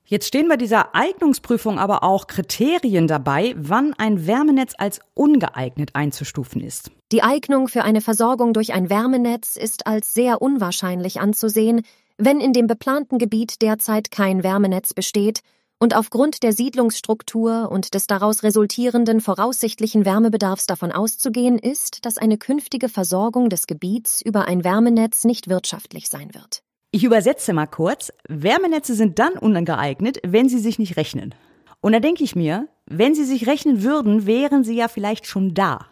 [0.08, 6.60] Jetzt stehen bei dieser Eignungsprüfung aber auch Kriterien dabei, wann ein Wärmenetz als ungeeignet einzustufen
[6.60, 6.92] ist.
[7.10, 11.82] Die Eignung für eine Versorgung durch ein Wärmenetz ist als sehr unwahrscheinlich anzusehen,
[12.18, 15.40] wenn in dem beplanten Gebiet derzeit kein Wärmenetz besteht
[15.80, 22.38] und aufgrund der Siedlungsstruktur und des daraus resultierenden voraussichtlichen Wärmebedarfs davon auszugehen ist, dass eine
[22.38, 26.62] künftige Versorgung des Gebiets über ein Wärmenetz nicht wirtschaftlich sein wird.
[26.96, 28.10] Ich übersetze mal kurz.
[28.26, 31.34] Wärmenetze sind dann ungeeignet, wenn sie sich nicht rechnen.
[31.82, 35.52] Und da denke ich mir, wenn sie sich rechnen würden, wären sie ja vielleicht schon
[35.52, 35.88] da.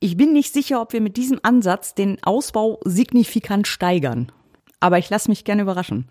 [0.00, 4.32] Ich bin nicht sicher, ob wir mit diesem Ansatz den Ausbau signifikant steigern.
[4.80, 6.10] Aber ich lasse mich gerne überraschen.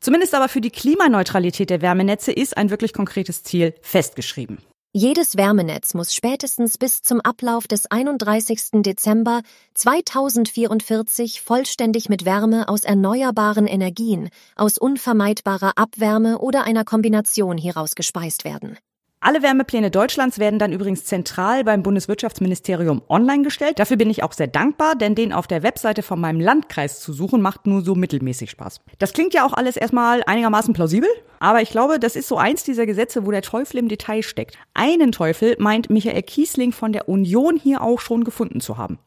[0.00, 4.58] Zumindest aber für die Klimaneutralität der Wärmenetze ist ein wirklich konkretes Ziel festgeschrieben.
[4.92, 8.82] Jedes Wärmenetz muss spätestens bis zum Ablauf des 31.
[8.82, 9.42] Dezember
[9.74, 18.44] 2044 vollständig mit Wärme aus erneuerbaren Energien, aus unvermeidbarer Abwärme oder einer Kombination hieraus gespeist
[18.44, 18.78] werden.
[19.26, 23.80] Alle Wärmepläne Deutschlands werden dann übrigens zentral beim Bundeswirtschaftsministerium online gestellt.
[23.80, 27.12] Dafür bin ich auch sehr dankbar, denn den auf der Webseite von meinem Landkreis zu
[27.12, 28.82] suchen, macht nur so mittelmäßig Spaß.
[29.00, 31.08] Das klingt ja auch alles erstmal einigermaßen plausibel,
[31.40, 34.58] aber ich glaube, das ist so eins dieser Gesetze, wo der Teufel im Detail steckt.
[34.74, 39.00] Einen Teufel meint Michael Kiesling von der Union hier auch schon gefunden zu haben.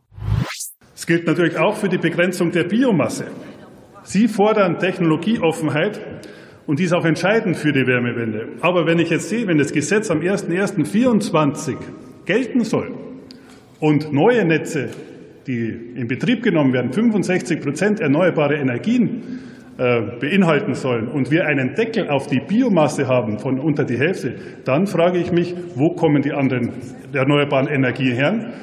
[0.93, 3.27] Es gilt natürlich auch für die Begrenzung der Biomasse.
[4.03, 6.01] Sie fordern Technologieoffenheit
[6.69, 8.47] und die ist auch entscheidend für die Wärmewende.
[8.61, 11.73] Aber wenn ich jetzt sehe, wenn das Gesetz am 01.01.24
[12.25, 12.91] gelten soll
[13.79, 14.89] und neue Netze,
[15.47, 19.39] die in Betrieb genommen werden, 65 Prozent erneuerbare Energien
[19.79, 24.35] äh, beinhalten sollen und wir einen Deckel auf die Biomasse haben von unter die Hälfte,
[24.63, 26.73] dann frage ich mich, wo kommen die anderen
[27.11, 28.53] erneuerbaren Energien her?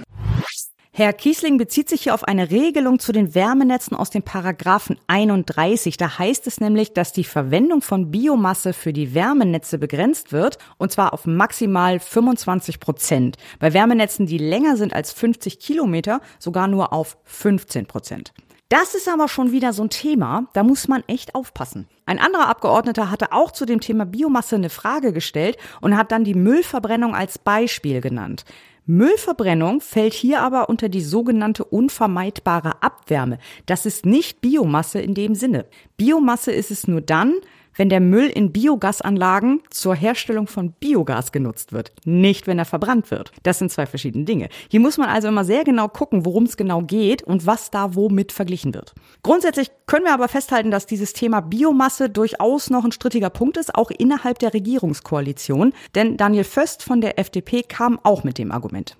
[0.98, 5.98] Herr Kiesling bezieht sich hier auf eine Regelung zu den Wärmenetzen aus dem Paragraphen 31.
[5.98, 10.90] Da heißt es nämlich, dass die Verwendung von Biomasse für die Wärmenetze begrenzt wird, und
[10.90, 13.37] zwar auf maximal 25 Prozent.
[13.59, 18.32] Bei Wärmenetzen, die länger sind als 50 Kilometer, sogar nur auf 15 Prozent.
[18.70, 21.88] Das ist aber schon wieder so ein Thema, da muss man echt aufpassen.
[22.06, 26.24] Ein anderer Abgeordneter hatte auch zu dem Thema Biomasse eine Frage gestellt und hat dann
[26.24, 28.46] die Müllverbrennung als Beispiel genannt.
[28.87, 33.38] Müllverbrennung fällt hier aber unter die sogenannte unvermeidbare Abwärme.
[33.66, 35.66] Das ist nicht Biomasse in dem Sinne.
[35.96, 37.35] Biomasse ist es nur dann,
[37.76, 43.10] wenn der Müll in Biogasanlagen zur Herstellung von Biogas genutzt wird, nicht wenn er verbrannt
[43.10, 43.32] wird.
[43.42, 44.48] Das sind zwei verschiedene Dinge.
[44.68, 47.94] Hier muss man also immer sehr genau gucken, worum es genau geht und was da
[47.94, 48.94] womit verglichen wird.
[49.22, 53.74] Grundsätzlich können wir aber festhalten, dass dieses Thema Biomasse durchaus noch ein strittiger Punkt ist,
[53.74, 55.72] auch innerhalb der Regierungskoalition.
[55.94, 58.96] Denn Daniel Föst von der FDP kam auch mit dem Argument.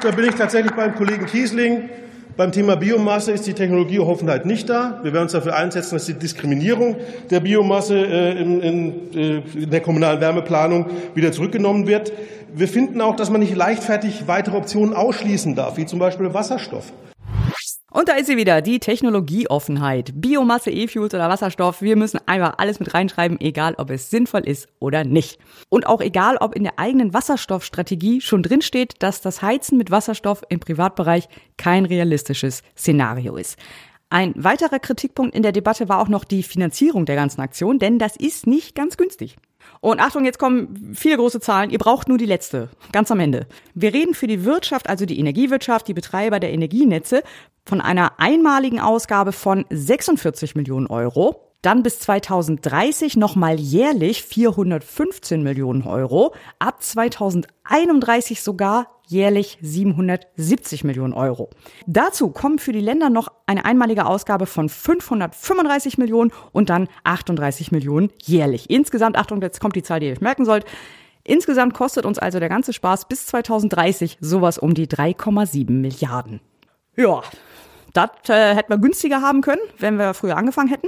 [0.00, 1.88] Da bin ich tatsächlich beim Kollegen Kiesling.
[2.36, 5.00] Beim Thema Biomasse ist die Technologieoffenheit nicht da.
[5.02, 6.96] Wir werden uns dafür einsetzen, dass die Diskriminierung
[7.30, 12.12] der Biomasse äh, äh, in der kommunalen Wärmeplanung wieder zurückgenommen wird.
[12.54, 16.92] Wir finden auch, dass man nicht leichtfertig weitere Optionen ausschließen darf, wie zum Beispiel Wasserstoff.
[17.96, 20.12] Und da ist sie wieder, die Technologieoffenheit.
[20.16, 21.80] Biomasse, E-Fuels oder Wasserstoff.
[21.80, 25.38] Wir müssen einfach alles mit reinschreiben, egal ob es sinnvoll ist oder nicht.
[25.70, 30.42] Und auch egal, ob in der eigenen Wasserstoffstrategie schon drinsteht, dass das Heizen mit Wasserstoff
[30.50, 33.58] im Privatbereich kein realistisches Szenario ist.
[34.10, 37.98] Ein weiterer Kritikpunkt in der Debatte war auch noch die Finanzierung der ganzen Aktion, denn
[37.98, 39.36] das ist nicht ganz günstig.
[39.80, 41.70] Und Achtung, jetzt kommen viele große Zahlen.
[41.70, 43.46] Ihr braucht nur die letzte, ganz am Ende.
[43.74, 47.22] Wir reden für die Wirtschaft, also die Energiewirtschaft, die Betreiber der Energienetze,
[47.64, 51.45] von einer einmaligen Ausgabe von 46 Millionen Euro.
[51.66, 56.32] Dann bis 2030 nochmal jährlich 415 Millionen Euro.
[56.60, 61.50] Ab 2031 sogar jährlich 770 Millionen Euro.
[61.88, 67.72] Dazu kommen für die Länder noch eine einmalige Ausgabe von 535 Millionen und dann 38
[67.72, 68.70] Millionen jährlich.
[68.70, 70.66] Insgesamt, Achtung, jetzt kommt die Zahl, die ihr euch merken sollt.
[71.24, 76.40] Insgesamt kostet uns also der ganze Spaß bis 2030 sowas um die 3,7 Milliarden.
[76.94, 77.22] Ja,
[77.92, 80.86] das äh, hätten wir günstiger haben können, wenn wir früher angefangen hätten.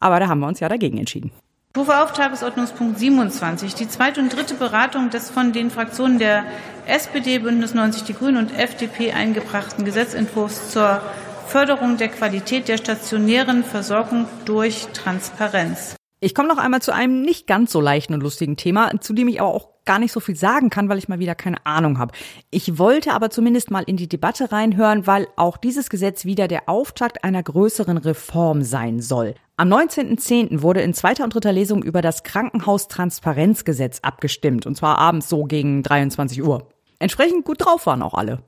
[0.00, 1.30] Aber da haben wir uns ja dagegen entschieden.
[1.74, 6.44] Ich rufe auf Tagesordnungspunkt 27, die zweite und dritte Beratung des von den Fraktionen der
[6.86, 11.00] SPD, Bündnis 90 Die Grünen und FDP eingebrachten Gesetzentwurfs zur
[11.46, 15.96] Förderung der Qualität der stationären Versorgung durch Transparenz.
[16.20, 19.28] Ich komme noch einmal zu einem nicht ganz so leichten und lustigen Thema, zu dem
[19.28, 21.98] ich aber auch gar nicht so viel sagen kann, weil ich mal wieder keine Ahnung
[21.98, 22.12] habe.
[22.50, 26.68] Ich wollte aber zumindest mal in die Debatte reinhören, weil auch dieses Gesetz wieder der
[26.68, 29.34] Auftakt einer größeren Reform sein soll.
[29.56, 30.60] Am 19.10.
[30.60, 35.82] wurde in zweiter und dritter Lesung über das Krankenhaustransparenzgesetz abgestimmt, und zwar abends so gegen
[35.82, 36.68] 23 Uhr.
[36.98, 38.42] Entsprechend gut drauf waren auch alle.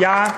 [0.00, 0.32] Ja,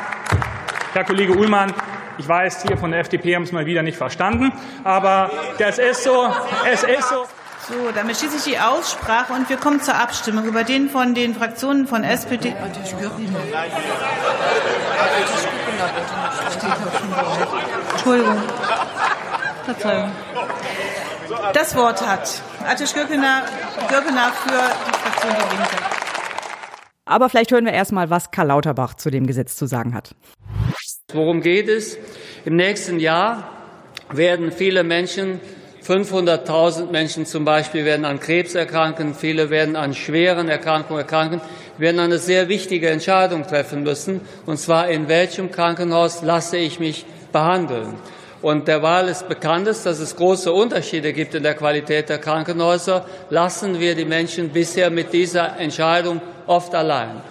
[0.93, 1.73] Herr Kollege Ullmann,
[2.19, 6.03] ich weiß, hier von der FDP haben es mal wieder nicht verstanden, aber das ist
[6.03, 6.29] so,
[6.67, 7.38] es ist so.
[7.69, 11.35] So, damit schließe ich die Aussprache und wir kommen zur Abstimmung über den von den
[11.35, 12.55] Fraktionen von SPD.
[17.91, 18.43] Entschuldigung.
[19.65, 20.11] Verzeihung.
[21.53, 23.43] Das Wort hat Atisch Gürkener,
[23.91, 25.77] Gürkener für die Fraktion Die Linke.
[27.05, 30.15] Aber vielleicht hören wir erstmal, was Karl Lauterbach zu dem Gesetz zu sagen hat.
[31.13, 31.99] Worum geht es?
[32.47, 33.51] Im nächsten Jahr
[34.11, 35.41] werden viele Menschen
[35.89, 41.41] 500.000 Menschen zum Beispiel werden an Krebs erkranken, viele werden an schweren Erkrankungen erkranken,
[41.79, 47.07] werden eine sehr wichtige Entscheidung treffen müssen, und zwar in welchem Krankenhaus lasse ich mich
[47.33, 47.95] behandeln.
[48.43, 53.05] Und der Wahl ist bekannt dass es große Unterschiede gibt in der Qualität der Krankenhäuser.
[53.31, 57.23] Lassen wir die Menschen bisher mit dieser Entscheidung oft allein.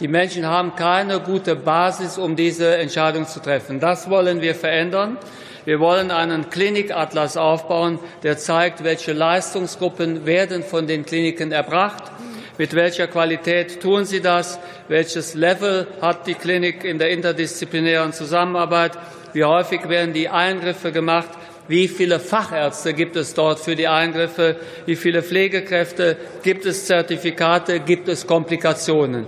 [0.00, 3.80] Die Menschen haben keine gute Basis, um diese Entscheidung zu treffen.
[3.80, 5.16] Das wollen wir verändern.
[5.64, 12.04] Wir wollen einen Klinikatlas aufbauen, der zeigt, welche Leistungsgruppen werden von den Kliniken erbracht,
[12.58, 14.58] mit welcher Qualität tun sie das,
[14.88, 18.92] welches Level hat die Klinik in der interdisziplinären Zusammenarbeit,
[19.32, 21.30] wie häufig werden die Eingriffe gemacht,
[21.68, 27.80] wie viele Fachärzte gibt es dort für die Eingriffe, wie viele Pflegekräfte, gibt es Zertifikate,
[27.80, 29.26] gibt es Komplikationen.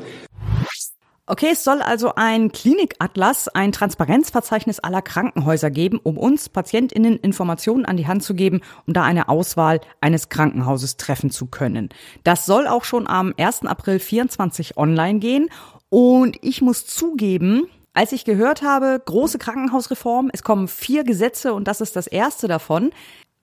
[1.26, 7.86] Okay, es soll also ein Klinikatlas, ein Transparenzverzeichnis aller Krankenhäuser geben, um uns PatientInnen Informationen
[7.86, 11.88] an die Hand zu geben, um da eine Auswahl eines Krankenhauses treffen zu können.
[12.24, 13.64] Das soll auch schon am 1.
[13.64, 15.48] April 24 online gehen.
[15.88, 21.68] Und ich muss zugeben, als ich gehört habe, große Krankenhausreform, es kommen vier Gesetze und
[21.68, 22.90] das ist das erste davon,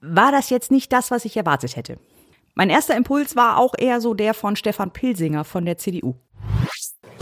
[0.01, 1.97] war das jetzt nicht das, was ich erwartet hätte.
[2.53, 6.13] Mein erster Impuls war auch eher so der von Stefan Pilsinger von der CDU.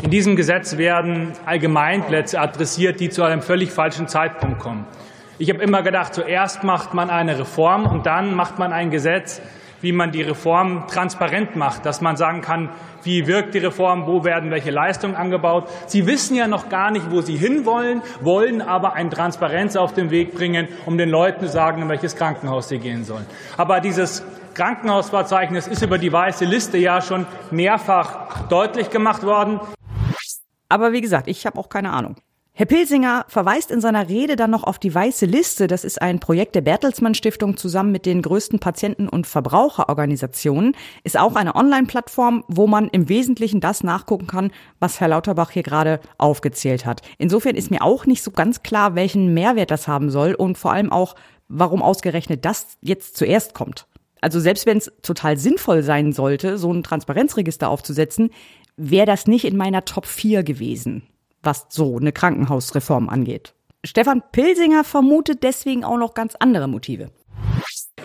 [0.02, 4.86] In diesem Gesetz werden Allgemeinplätze adressiert, die zu einem völlig falschen Zeitpunkt kommen.
[5.38, 9.42] Ich habe immer gedacht, zuerst macht man eine Reform und dann macht man ein Gesetz,
[9.82, 12.70] wie man die Reform transparent macht, dass man sagen kann,
[13.04, 15.70] wie wirkt die Reform, wo werden welche Leistungen angebaut.
[15.88, 20.12] Sie wissen ja noch gar nicht, wo Sie hinwollen, wollen aber eine Transparenz auf den
[20.12, 23.26] Weg bringen, um den Leuten zu sagen, in welches Krankenhaus sie gehen sollen.
[23.58, 29.62] Aber dieses Krankenhausverzeichnis ist über die weiße Liste ja schon mehrfach deutlich gemacht worden.
[30.70, 32.16] Aber wie gesagt, ich habe auch keine Ahnung.
[32.60, 35.68] Herr Pilsinger verweist in seiner Rede dann noch auf die Weiße Liste.
[35.68, 40.76] Das ist ein Projekt der Bertelsmann Stiftung zusammen mit den größten Patienten- und Verbraucherorganisationen.
[41.06, 44.52] Ist auch eine Online-Plattform, wo man im Wesentlichen das nachgucken kann,
[44.82, 47.02] was Herr Lauterbach hier gerade aufgezählt hat.
[47.18, 50.74] Insofern ist mir auch nicht so ganz klar, welchen Mehrwert das haben soll und vor
[50.74, 51.16] allem auch,
[51.48, 53.88] warum ausgerechnet das jetzt zuerst kommt.
[54.22, 58.32] Also selbst wenn es total sinnvoll sein sollte, so ein Transparenzregister aufzusetzen,
[58.80, 61.04] wäre das nicht in meiner Top 4 gewesen,
[61.44, 63.54] was so eine Krankenhausreform angeht.
[63.86, 67.12] Stefan Pilsinger vermutet deswegen auch noch ganz andere Motive.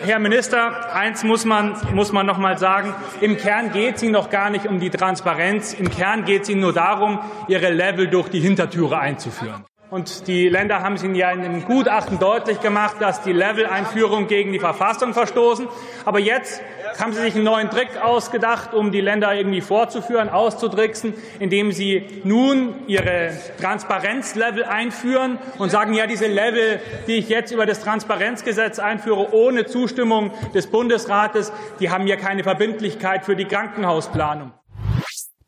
[0.03, 2.93] Herr Minister, eins muss man, muss man noch mal sagen.
[3.21, 5.73] Im Kern geht es Ihnen noch gar nicht um die Transparenz.
[5.73, 9.65] Im Kern geht es Ihnen nur darum, Ihre Level durch die Hintertüre einzuführen.
[9.95, 14.27] Und die Länder haben es Ihnen ja in dem Gutachten deutlich gemacht, dass die Level-Einführung
[14.27, 15.69] gegen die Verfassung verstoßen.
[16.03, 16.61] Aber jetzt
[16.99, 22.05] haben Sie sich einen neuen Trick ausgedacht, um die Länder irgendwie vorzuführen, auszutricksen, indem Sie
[22.25, 23.31] nun Ihre
[23.61, 29.65] Transparenzlevel einführen und sagen, ja, diese Level, die ich jetzt über das Transparenzgesetz einführe, ohne
[29.65, 34.51] Zustimmung des Bundesrates, die haben ja keine Verbindlichkeit für die Krankenhausplanung.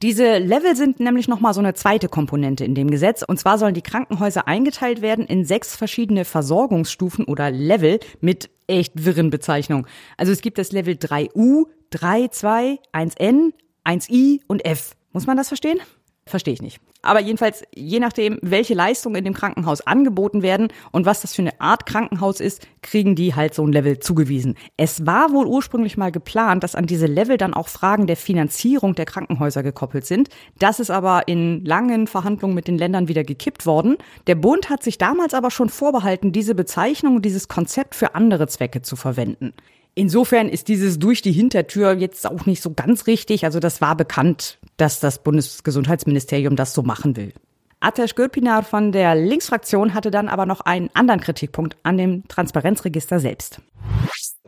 [0.03, 3.23] Diese Level sind nämlich nochmal so eine zweite Komponente in dem Gesetz.
[3.23, 9.05] Und zwar sollen die Krankenhäuser eingeteilt werden in sechs verschiedene Versorgungsstufen oder Level mit echt
[9.05, 9.87] wirren Bezeichnungen.
[10.15, 13.53] Also es gibt das Level 3U, 3, 2, 1N,
[13.85, 14.91] 1I und F.
[15.13, 15.79] Muss man das verstehen?
[16.27, 16.79] Verstehe ich nicht.
[17.07, 21.41] Aber jedenfalls, je nachdem, welche Leistungen in dem Krankenhaus angeboten werden und was das für
[21.41, 24.55] eine Art Krankenhaus ist, kriegen die halt so ein Level zugewiesen.
[24.75, 28.93] Es war wohl ursprünglich mal geplant, dass an diese Level dann auch Fragen der Finanzierung
[28.93, 30.27] der Krankenhäuser gekoppelt sind.
[30.59, 33.95] Das ist aber in langen Verhandlungen mit den Ländern wieder gekippt worden.
[34.27, 38.81] Der Bund hat sich damals aber schon vorbehalten, diese Bezeichnung, dieses Konzept für andere Zwecke
[38.81, 39.53] zu verwenden.
[39.95, 43.45] Insofern ist dieses durch die Hintertür jetzt auch nicht so ganz richtig.
[43.45, 47.33] Also das war bekannt, dass das Bundesgesundheitsministerium das so machen will.
[47.79, 53.19] Atesh Gürpinar von der Linksfraktion hatte dann aber noch einen anderen Kritikpunkt an dem Transparenzregister
[53.19, 53.61] selbst.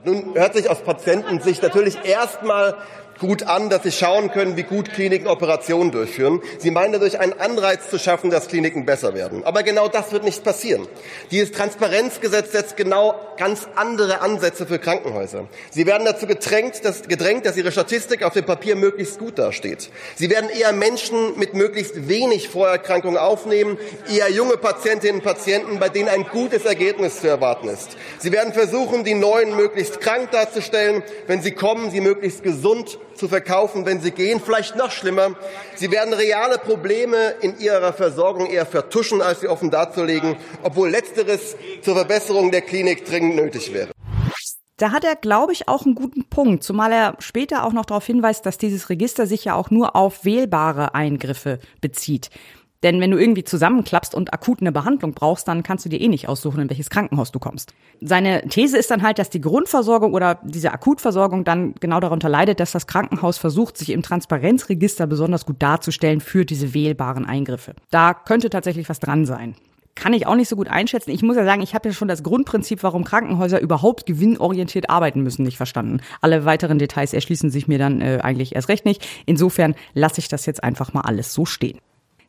[0.04, 2.76] Nun hört sich aus Patientensicht natürlich erstmal
[3.20, 6.42] gut an, dass sie schauen können, wie gut Kliniken Operationen durchführen.
[6.58, 9.44] Sie meinen dadurch einen Anreiz zu schaffen, dass Kliniken besser werden.
[9.44, 10.88] Aber genau das wird nicht passieren.
[11.32, 15.48] Dieses Transparenzgesetz setzt genau ganz andere Ansätze für Krankenhäuser.
[15.72, 19.90] Sie werden dazu gedrängt, dass, gedrängt, dass ihre Statistik auf dem Papier möglichst gut dasteht.
[20.16, 23.78] Sie werden eher Menschen mit möglichst wenig Vorerkrankungen aufnehmen,
[24.14, 27.98] eher junge Patientinnen und Patienten, bei denen ein gutes Ergebnis zu erwarten ist.
[28.20, 31.04] Sie werden versuchen, die Neuen möglichst krank darzustellen.
[31.28, 34.42] Wenn sie kommen, sie möglichst gesund zu verkaufen, wenn sie gehen.
[34.44, 35.36] Vielleicht noch schlimmer.
[35.76, 41.56] Sie werden reale Probleme in ihrer Versorgung eher vertuschen, als sie offen darzulegen, obwohl letzteres
[41.82, 43.90] zur Verbesserung der Klinik dringend nötig wäre.
[44.78, 48.06] Da hat er, glaube ich, auch einen guten Punkt, zumal er später auch noch darauf
[48.06, 52.30] hinweist, dass dieses Register sich ja auch nur auf wählbare Eingriffe bezieht.
[52.84, 56.08] Denn wenn du irgendwie zusammenklappst und akut eine Behandlung brauchst, dann kannst du dir eh
[56.08, 57.74] nicht aussuchen, in welches Krankenhaus du kommst.
[58.00, 62.60] Seine These ist dann halt, dass die Grundversorgung oder diese Akutversorgung dann genau darunter leidet,
[62.60, 67.76] dass das Krankenhaus versucht, sich im Transparenzregister besonders gut darzustellen für diese wählbaren Eingriffe.
[67.92, 69.56] Da könnte tatsächlich was dran sein
[70.00, 71.12] kann ich auch nicht so gut einschätzen.
[71.12, 75.22] Ich muss ja sagen, ich habe ja schon das Grundprinzip, warum Krankenhäuser überhaupt gewinnorientiert arbeiten
[75.22, 76.00] müssen, nicht verstanden.
[76.22, 79.06] Alle weiteren Details erschließen sich mir dann äh, eigentlich erst recht nicht.
[79.26, 81.80] Insofern lasse ich das jetzt einfach mal alles so stehen.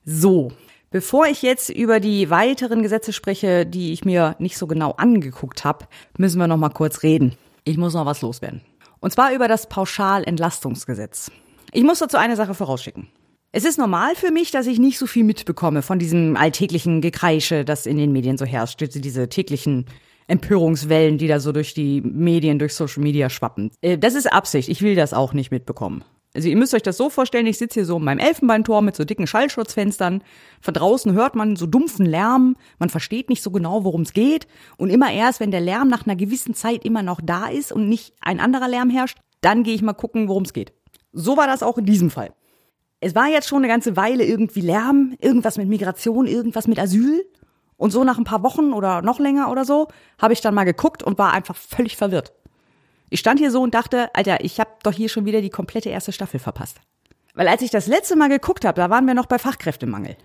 [0.04, 0.52] So,
[0.92, 5.64] Bevor ich jetzt über die weiteren Gesetze spreche, die ich mir nicht so genau angeguckt
[5.64, 5.86] habe,
[6.18, 7.36] müssen wir noch mal kurz reden.
[7.62, 8.60] Ich muss noch was loswerden.
[8.98, 11.30] Und zwar über das Pauschalentlastungsgesetz.
[11.70, 13.06] Ich muss dazu eine Sache vorausschicken.
[13.52, 17.64] Es ist normal für mich, dass ich nicht so viel mitbekomme von diesem alltäglichen Gekreische,
[17.64, 19.86] das in den Medien so herrscht, diese täglichen
[20.26, 23.70] Empörungswellen, die da so durch die Medien, durch Social Media schwappen.
[23.80, 24.68] Äh, das ist Absicht.
[24.68, 26.04] Ich will das auch nicht mitbekommen.
[26.32, 28.94] Also ihr müsst euch das so vorstellen, ich sitze hier so in meinem Elfenbeintor mit
[28.94, 30.22] so dicken Schallschutzfenstern.
[30.60, 34.46] Von draußen hört man so dumpfen Lärm, man versteht nicht so genau, worum es geht.
[34.76, 37.88] Und immer erst, wenn der Lärm nach einer gewissen Zeit immer noch da ist und
[37.88, 40.72] nicht ein anderer Lärm herrscht, dann gehe ich mal gucken, worum es geht.
[41.12, 42.32] So war das auch in diesem Fall.
[43.00, 47.24] Es war jetzt schon eine ganze Weile irgendwie Lärm, irgendwas mit Migration, irgendwas mit Asyl.
[47.76, 49.88] Und so nach ein paar Wochen oder noch länger oder so
[50.20, 52.34] habe ich dann mal geguckt und war einfach völlig verwirrt.
[53.10, 55.90] Ich stand hier so und dachte, Alter, ich habe doch hier schon wieder die komplette
[55.90, 56.78] erste Staffel verpasst.
[57.34, 60.16] Weil als ich das letzte Mal geguckt habe, da waren wir noch bei Fachkräftemangel.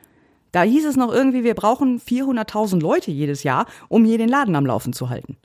[0.51, 4.55] Da hieß es noch irgendwie, wir brauchen 400.000 Leute jedes Jahr, um hier den Laden
[4.55, 5.37] am Laufen zu halten.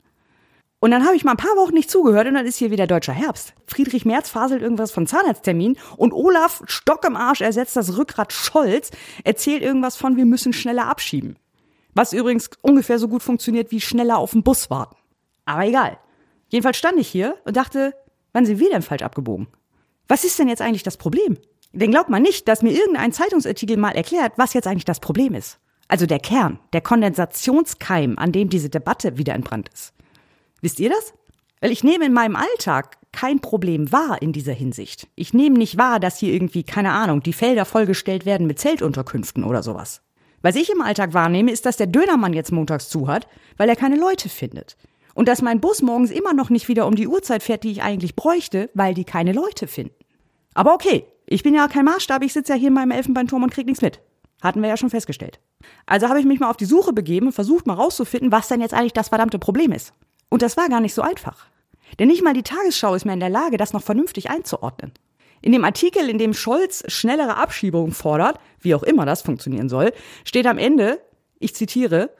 [0.79, 2.87] Und dann habe ich mal ein paar Wochen nicht zugehört und dann ist hier wieder
[2.87, 3.53] deutscher Herbst.
[3.67, 8.89] Friedrich Merz faselt irgendwas von Zahnarzttermin und Olaf Stock im Arsch ersetzt das Rückgrat Scholz,
[9.23, 11.37] erzählt irgendwas von, wir müssen schneller abschieben.
[11.93, 14.95] Was übrigens ungefähr so gut funktioniert wie schneller auf den Bus warten.
[15.45, 15.97] Aber egal.
[16.51, 17.93] Jedenfalls stand ich hier und dachte,
[18.33, 19.47] wann sind wir denn falsch abgebogen?
[20.07, 21.37] Was ist denn jetzt eigentlich das Problem?
[21.71, 25.33] Denn glaubt man nicht, dass mir irgendein Zeitungsartikel mal erklärt, was jetzt eigentlich das Problem
[25.33, 25.59] ist.
[25.87, 29.93] Also der Kern, der Kondensationskeim, an dem diese Debatte wieder entbrannt ist.
[30.59, 31.13] Wisst ihr das?
[31.61, 35.07] Weil ich nehme in meinem Alltag kein Problem wahr in dieser Hinsicht.
[35.15, 39.45] Ich nehme nicht wahr, dass hier irgendwie, keine Ahnung, die Felder vollgestellt werden mit Zeltunterkünften
[39.45, 40.01] oder sowas.
[40.41, 43.27] Was ich im Alltag wahrnehme, ist, dass der Dönermann jetzt montags zu hat,
[43.57, 44.75] weil er keine Leute findet.
[45.13, 47.81] Und dass mein Bus morgens immer noch nicht wieder um die Uhrzeit fährt, die ich
[47.81, 49.95] eigentlich bräuchte, weil die keine Leute finden.
[50.53, 53.51] Aber okay, ich bin ja kein Maßstab, ich sitze ja hier in meinem Elfenbeinturm und
[53.51, 53.99] krieg nichts mit.
[54.41, 55.39] Hatten wir ja schon festgestellt.
[55.85, 58.61] Also habe ich mich mal auf die Suche begeben und versucht mal rauszufinden, was denn
[58.61, 59.93] jetzt eigentlich das verdammte Problem ist.
[60.29, 61.45] Und das war gar nicht so einfach.
[61.99, 64.93] Denn nicht mal die Tagesschau ist mehr in der Lage, das noch vernünftig einzuordnen.
[65.41, 69.91] In dem Artikel, in dem Scholz schnellere Abschiebungen fordert, wie auch immer das funktionieren soll,
[70.23, 71.01] steht am Ende,
[71.39, 72.11] ich zitiere,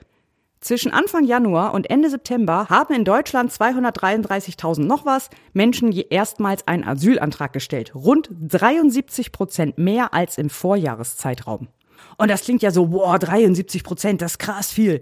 [0.62, 6.84] zwischen Anfang Januar und Ende September haben in Deutschland 233.000 noch was Menschen erstmals einen
[6.84, 7.94] Asylantrag gestellt.
[7.96, 11.68] Rund 73 Prozent mehr als im Vorjahreszeitraum.
[12.18, 15.02] Und das klingt ja so, boah, 73 Prozent, das ist krass viel.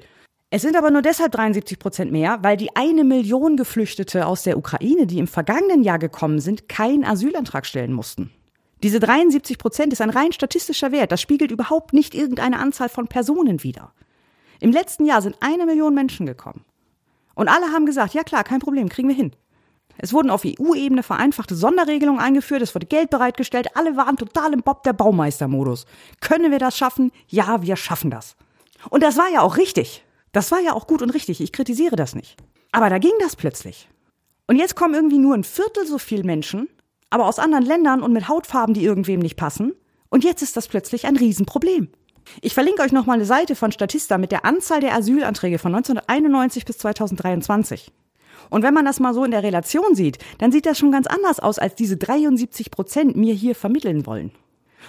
[0.49, 4.57] Es sind aber nur deshalb 73 Prozent mehr, weil die eine Million Geflüchtete aus der
[4.57, 8.31] Ukraine, die im vergangenen Jahr gekommen sind, keinen Asylantrag stellen mussten.
[8.81, 11.11] Diese 73 Prozent ist ein rein statistischer Wert.
[11.11, 13.91] Das spiegelt überhaupt nicht irgendeine Anzahl von Personen wider.
[14.59, 16.65] Im letzten Jahr sind eine Million Menschen gekommen.
[17.35, 19.31] Und alle haben gesagt, ja klar, kein Problem, kriegen wir hin.
[19.97, 24.61] Es wurden auf EU-Ebene vereinfachte Sonderregelungen eingeführt, es wurde Geld bereitgestellt, alle waren total im
[24.61, 25.85] Bob der Baumeister-Modus.
[26.21, 27.11] Können wir das schaffen?
[27.27, 28.37] Ja, wir schaffen das.
[28.89, 30.05] Und das war ja auch richtig.
[30.31, 32.37] Das war ja auch gut und richtig, ich kritisiere das nicht.
[32.71, 33.89] Aber da ging das plötzlich.
[34.47, 36.69] Und jetzt kommen irgendwie nur ein Viertel so viel Menschen,
[37.09, 39.73] aber aus anderen Ländern und mit Hautfarben, die irgendwem nicht passen.
[40.09, 41.89] Und jetzt ist das plötzlich ein Riesenproblem.
[42.41, 46.65] Ich verlinke euch nochmal eine Seite von Statista mit der Anzahl der Asylanträge von 1991
[46.65, 47.91] bis 2023.
[48.49, 51.07] Und wenn man das mal so in der Relation sieht, dann sieht das schon ganz
[51.07, 54.31] anders aus, als diese 73 Prozent mir hier vermitteln wollen.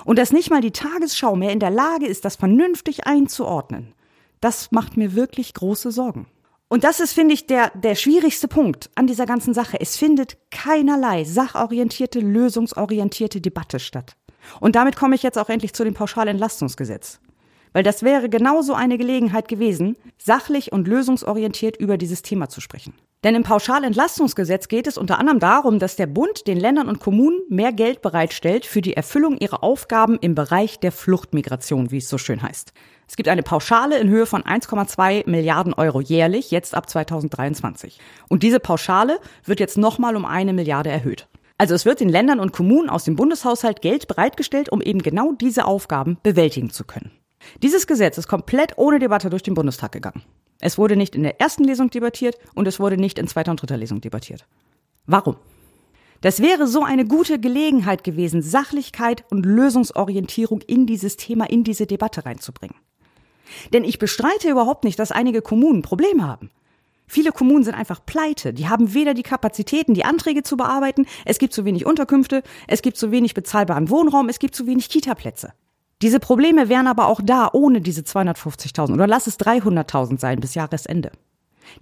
[0.05, 3.93] Und dass nicht mal die Tagesschau mehr in der Lage ist, das vernünftig einzuordnen,
[4.41, 6.27] das macht mir wirklich große Sorgen.
[6.69, 9.79] Und das ist, finde ich, der, der schwierigste Punkt an dieser ganzen Sache.
[9.81, 14.17] Es findet keinerlei sachorientierte, lösungsorientierte Debatte statt.
[14.61, 17.21] Und damit komme ich jetzt auch endlich zu dem Pauschalentlastungsgesetz.
[17.73, 22.95] Weil das wäre genauso eine Gelegenheit gewesen, sachlich und lösungsorientiert über dieses Thema zu sprechen.
[23.23, 27.41] Denn im Pauschalentlastungsgesetz geht es unter anderem darum, dass der Bund den Ländern und Kommunen
[27.51, 32.17] mehr Geld bereitstellt für die Erfüllung ihrer Aufgaben im Bereich der Fluchtmigration, wie es so
[32.17, 32.73] schön heißt.
[33.07, 37.99] Es gibt eine Pauschale in Höhe von 1,2 Milliarden Euro jährlich, jetzt ab 2023.
[38.29, 41.29] Und diese Pauschale wird jetzt nochmal um eine Milliarde erhöht.
[41.59, 45.33] Also es wird den Ländern und Kommunen aus dem Bundeshaushalt Geld bereitgestellt, um eben genau
[45.33, 47.11] diese Aufgaben bewältigen zu können.
[47.63, 50.23] Dieses Gesetz ist komplett ohne Debatte durch den Bundestag gegangen.
[50.61, 53.63] Es wurde nicht in der ersten Lesung debattiert und es wurde nicht in zweiter und
[53.63, 54.47] dritter Lesung debattiert.
[55.07, 55.37] Warum?
[56.21, 61.87] Das wäre so eine gute Gelegenheit gewesen, Sachlichkeit und Lösungsorientierung in dieses Thema, in diese
[61.87, 62.77] Debatte reinzubringen.
[63.73, 66.51] Denn ich bestreite überhaupt nicht, dass einige Kommunen Probleme haben.
[67.07, 68.53] Viele Kommunen sind einfach pleite.
[68.53, 72.83] Die haben weder die Kapazitäten, die Anträge zu bearbeiten, es gibt zu wenig Unterkünfte, es
[72.83, 75.53] gibt zu wenig bezahlbaren Wohnraum, es gibt zu wenig Kitaplätze.
[76.03, 80.55] Diese Probleme wären aber auch da ohne diese 250.000 oder lass es 300.000 sein bis
[80.55, 81.13] Jahresende.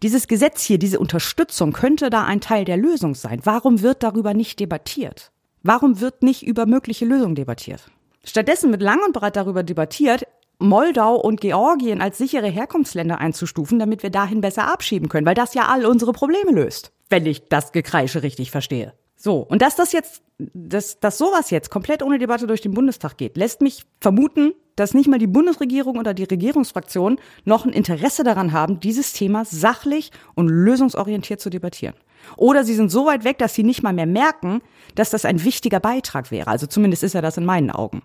[0.02, 3.40] Dieses Gesetz hier, diese Unterstützung könnte da ein Teil der Lösung sein.
[3.44, 5.30] Warum wird darüber nicht debattiert?
[5.62, 7.90] Warum wird nicht über mögliche Lösungen debattiert?
[8.24, 10.26] Stattdessen wird lang und breit darüber debattiert,
[10.58, 15.54] Moldau und Georgien als sichere Herkunftsländer einzustufen, damit wir dahin besser abschieben können, weil das
[15.54, 18.92] ja all unsere Probleme löst, wenn ich das Gekreische richtig verstehe.
[19.20, 23.16] So, und dass das jetzt, dass, dass sowas jetzt komplett ohne Debatte durch den Bundestag
[23.18, 28.22] geht, lässt mich vermuten, dass nicht mal die Bundesregierung oder die Regierungsfraktionen noch ein Interesse
[28.22, 31.96] daran haben, dieses Thema sachlich und lösungsorientiert zu debattieren.
[32.36, 34.60] Oder sie sind so weit weg, dass sie nicht mal mehr merken,
[34.94, 36.48] dass das ein wichtiger Beitrag wäre.
[36.48, 38.02] Also zumindest ist er das in meinen Augen.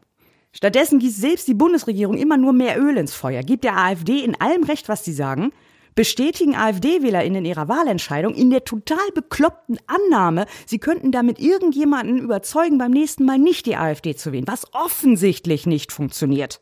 [0.52, 4.40] Stattdessen gießt selbst die Bundesregierung immer nur mehr Öl ins Feuer, gibt der AfD in
[4.42, 5.52] allem Recht, was sie sagen,
[5.96, 12.92] bestätigen AfD-WählerInnen ihrer Wahlentscheidung in der total bekloppten Annahme, sie könnten damit irgendjemanden überzeugen, beim
[12.92, 16.62] nächsten Mal nicht die AfD zu wählen, was offensichtlich nicht funktioniert.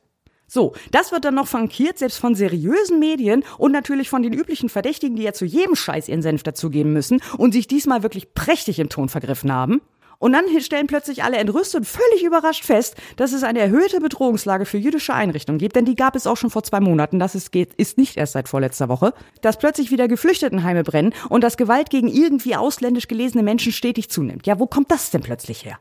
[0.54, 4.68] So, das wird dann noch frankiert, selbst von seriösen Medien und natürlich von den üblichen
[4.68, 8.80] Verdächtigen, die ja zu jedem Scheiß ihren Senf dazugeben müssen und sich diesmal wirklich prächtig
[8.80, 9.80] im Ton vergriffen haben.
[10.22, 14.66] Und dann stellen plötzlich alle entrüstet und völlig überrascht fest, dass es eine erhöhte Bedrohungslage
[14.66, 17.52] für jüdische Einrichtungen gibt, denn die gab es auch schon vor zwei Monaten, das ist,
[17.52, 21.90] geht, ist nicht erst seit vorletzter Woche, dass plötzlich wieder Geflüchtetenheime brennen und dass Gewalt
[21.90, 24.46] gegen irgendwie ausländisch gelesene Menschen stetig zunimmt.
[24.46, 25.80] Ja, wo kommt das denn plötzlich her?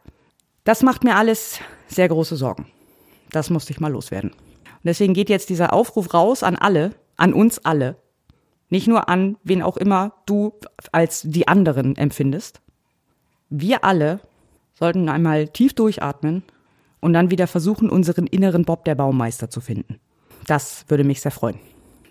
[0.65, 2.67] Das macht mir alles sehr große Sorgen.
[3.31, 4.31] Das musste ich mal loswerden.
[4.31, 7.97] Und deswegen geht jetzt dieser Aufruf raus an alle, an uns alle.
[8.71, 10.55] Nicht nur an wen auch immer du
[10.93, 12.63] als die anderen empfindest.
[13.51, 14.21] Wir alle
[14.81, 16.43] sollten einmal tief durchatmen
[17.01, 20.01] und dann wieder versuchen, unseren inneren Bob der Baumeister zu finden.
[20.47, 21.61] Das würde mich sehr freuen.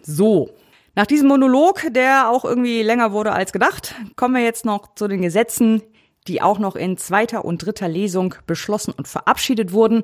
[0.02, 0.52] So,
[0.96, 5.08] nach diesem Monolog, der auch irgendwie länger wurde als gedacht, kommen wir jetzt noch zu
[5.08, 5.82] den Gesetzen,
[6.28, 10.04] die auch noch in zweiter und dritter Lesung beschlossen und verabschiedet wurden,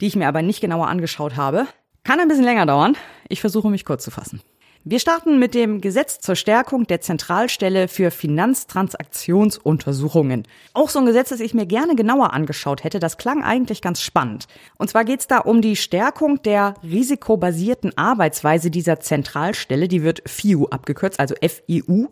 [0.00, 1.66] die ich mir aber nicht genauer angeschaut habe.
[2.04, 2.96] Kann ein bisschen länger dauern.
[3.28, 4.42] Ich versuche mich kurz zu fassen.
[4.84, 10.42] Wir starten mit dem Gesetz zur Stärkung der Zentralstelle für Finanztransaktionsuntersuchungen.
[10.74, 12.98] Auch so ein Gesetz, das ich mir gerne genauer angeschaut hätte.
[12.98, 14.48] Das klang eigentlich ganz spannend.
[14.78, 19.86] Und zwar geht es da um die Stärkung der risikobasierten Arbeitsweise dieser Zentralstelle.
[19.86, 22.08] Die wird FIU abgekürzt, also FIU.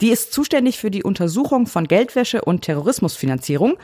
[0.00, 3.78] Die ist zuständig für die Untersuchung von Geldwäsche und Terrorismusfinanzierung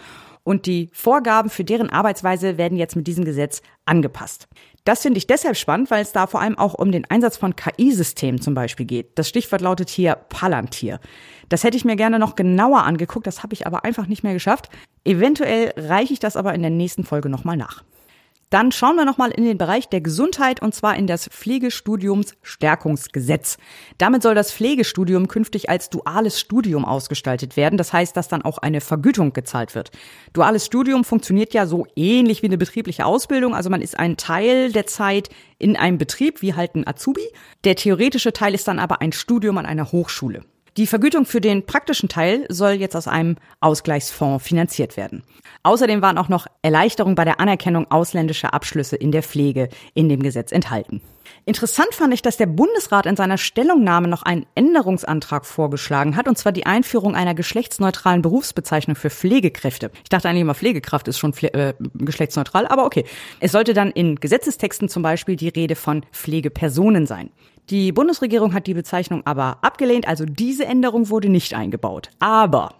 [0.48, 4.48] und die Vorgaben für deren Arbeitsweise werden jetzt mit diesem Gesetz angepasst.
[4.84, 7.56] Das finde ich deshalb spannend, weil es da vor allem auch um den Einsatz von
[7.56, 9.18] KI-Systemen zum Beispiel geht.
[9.18, 11.00] Das Stichwort lautet hier Palantir.
[11.48, 14.34] Das hätte ich mir gerne noch genauer angeguckt, das habe ich aber einfach nicht mehr
[14.34, 14.68] geschafft.
[15.04, 17.84] Eventuell reiche ich das aber in der nächsten Folge nochmal nach.
[18.50, 23.58] Dann schauen wir nochmal in den Bereich der Gesundheit und zwar in das Pflegestudiumsstärkungsgesetz.
[23.98, 27.76] Damit soll das Pflegestudium künftig als duales Studium ausgestaltet werden.
[27.76, 29.90] Das heißt, dass dann auch eine Vergütung gezahlt wird.
[30.32, 33.54] Duales Studium funktioniert ja so ähnlich wie eine betriebliche Ausbildung.
[33.54, 35.28] Also man ist ein Teil der Zeit
[35.58, 37.28] in einem Betrieb, wie halt ein Azubi.
[37.64, 40.44] Der theoretische Teil ist dann aber ein Studium an einer Hochschule.
[40.78, 45.24] Die Vergütung für den praktischen Teil soll jetzt aus einem Ausgleichsfonds finanziert werden.
[45.64, 50.22] Außerdem waren auch noch Erleichterungen bei der Anerkennung ausländischer Abschlüsse in der Pflege in dem
[50.22, 51.02] Gesetz enthalten.
[51.46, 56.38] Interessant fand ich, dass der Bundesrat in seiner Stellungnahme noch einen Änderungsantrag vorgeschlagen hat, und
[56.38, 59.90] zwar die Einführung einer geschlechtsneutralen Berufsbezeichnung für Pflegekräfte.
[60.04, 63.04] Ich dachte eigentlich immer, Pflegekraft ist schon äh, geschlechtsneutral, aber okay.
[63.40, 67.30] Es sollte dann in Gesetzestexten zum Beispiel die Rede von Pflegepersonen sein.
[67.70, 72.08] Die Bundesregierung hat die Bezeichnung aber abgelehnt, also diese Änderung wurde nicht eingebaut.
[72.18, 72.74] Aber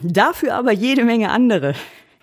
[0.00, 1.74] dafür aber jede Menge andere.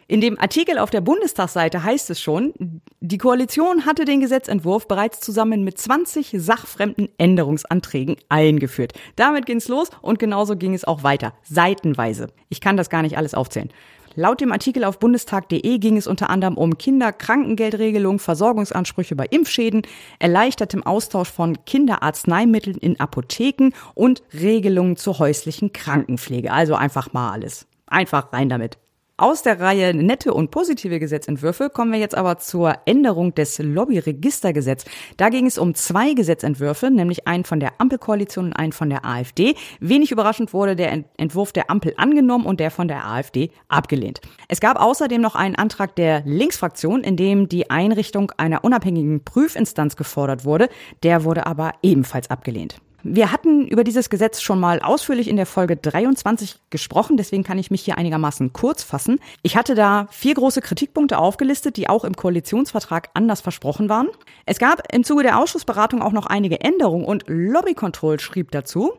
[0.08, 2.54] In dem Artikel auf der Bundestagsseite heißt es schon,
[3.00, 8.94] die Koalition hatte den Gesetzentwurf bereits zusammen mit 20 sachfremden Änderungsanträgen eingeführt.
[9.16, 12.28] Damit ging's los und genauso ging es auch weiter, seitenweise.
[12.50, 13.70] Ich kann das gar nicht alles aufzählen.
[14.16, 19.82] Laut dem Artikel auf bundestag.de ging es unter anderem um Kinderkrankengeldregelung, Versorgungsansprüche bei Impfschäden,
[20.20, 26.52] erleichtertem Austausch von Kinderarzneimitteln in Apotheken und Regelungen zur häuslichen Krankenpflege.
[26.52, 27.66] Also einfach mal alles.
[27.88, 28.78] Einfach rein damit.
[29.24, 34.92] Aus der Reihe nette und positive Gesetzentwürfe kommen wir jetzt aber zur Änderung des Lobbyregistergesetzes.
[35.16, 39.06] Da ging es um zwei Gesetzentwürfe, nämlich einen von der Ampelkoalition und einen von der
[39.06, 39.56] AfD.
[39.80, 44.20] Wenig überraschend wurde der Entwurf der Ampel angenommen und der von der AfD abgelehnt.
[44.50, 49.96] Es gab außerdem noch einen Antrag der Linksfraktion, in dem die Einrichtung einer unabhängigen Prüfinstanz
[49.96, 50.68] gefordert wurde.
[51.04, 52.76] Der wurde aber ebenfalls abgelehnt.
[53.06, 57.60] Wir hatten über dieses Gesetz schon mal ausführlich in der Folge 23 gesprochen, deswegen kann
[57.60, 59.20] ich mich hier einigermaßen kurz fassen.
[59.42, 64.08] Ich hatte da vier große Kritikpunkte aufgelistet, die auch im Koalitionsvertrag anders versprochen waren.
[64.46, 68.94] Es gab im Zuge der Ausschussberatung auch noch einige Änderungen und Lobby Control schrieb dazu,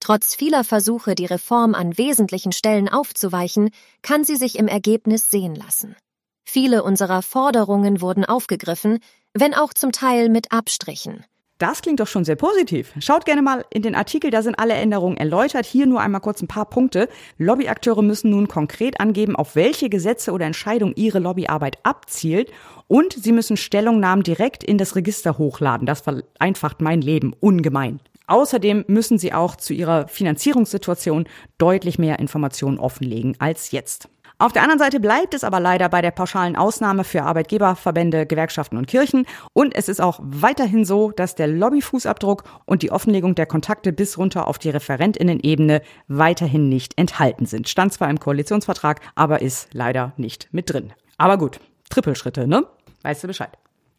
[0.00, 3.70] Trotz vieler Versuche, die Reform an wesentlichen Stellen aufzuweichen,
[4.02, 5.96] kann sie sich im Ergebnis sehen lassen.
[6.44, 8.98] Viele unserer Forderungen wurden aufgegriffen,
[9.32, 11.24] wenn auch zum Teil mit Abstrichen.
[11.58, 12.92] Das klingt doch schon sehr positiv.
[12.98, 15.66] Schaut gerne mal in den Artikel, da sind alle Änderungen erläutert.
[15.66, 17.08] Hier nur einmal kurz ein paar Punkte.
[17.38, 22.50] Lobbyakteure müssen nun konkret angeben, auf welche Gesetze oder Entscheidungen ihre Lobbyarbeit abzielt.
[22.88, 25.86] Und sie müssen Stellungnahmen direkt in das Register hochladen.
[25.86, 28.00] Das vereinfacht mein Leben ungemein.
[28.26, 31.26] Außerdem müssen sie auch zu ihrer Finanzierungssituation
[31.58, 34.08] deutlich mehr Informationen offenlegen als jetzt.
[34.38, 38.76] Auf der anderen Seite bleibt es aber leider bei der pauschalen Ausnahme für Arbeitgeberverbände, Gewerkschaften
[38.76, 39.26] und Kirchen.
[39.52, 44.18] Und es ist auch weiterhin so, dass der Lobbyfußabdruck und die Offenlegung der Kontakte bis
[44.18, 47.68] runter auf die Referentinnenebene weiterhin nicht enthalten sind.
[47.68, 50.92] Stand zwar im Koalitionsvertrag, aber ist leider nicht mit drin.
[51.16, 52.66] Aber gut, Trippelschritte, ne?
[53.02, 53.56] Weißt du Bescheid.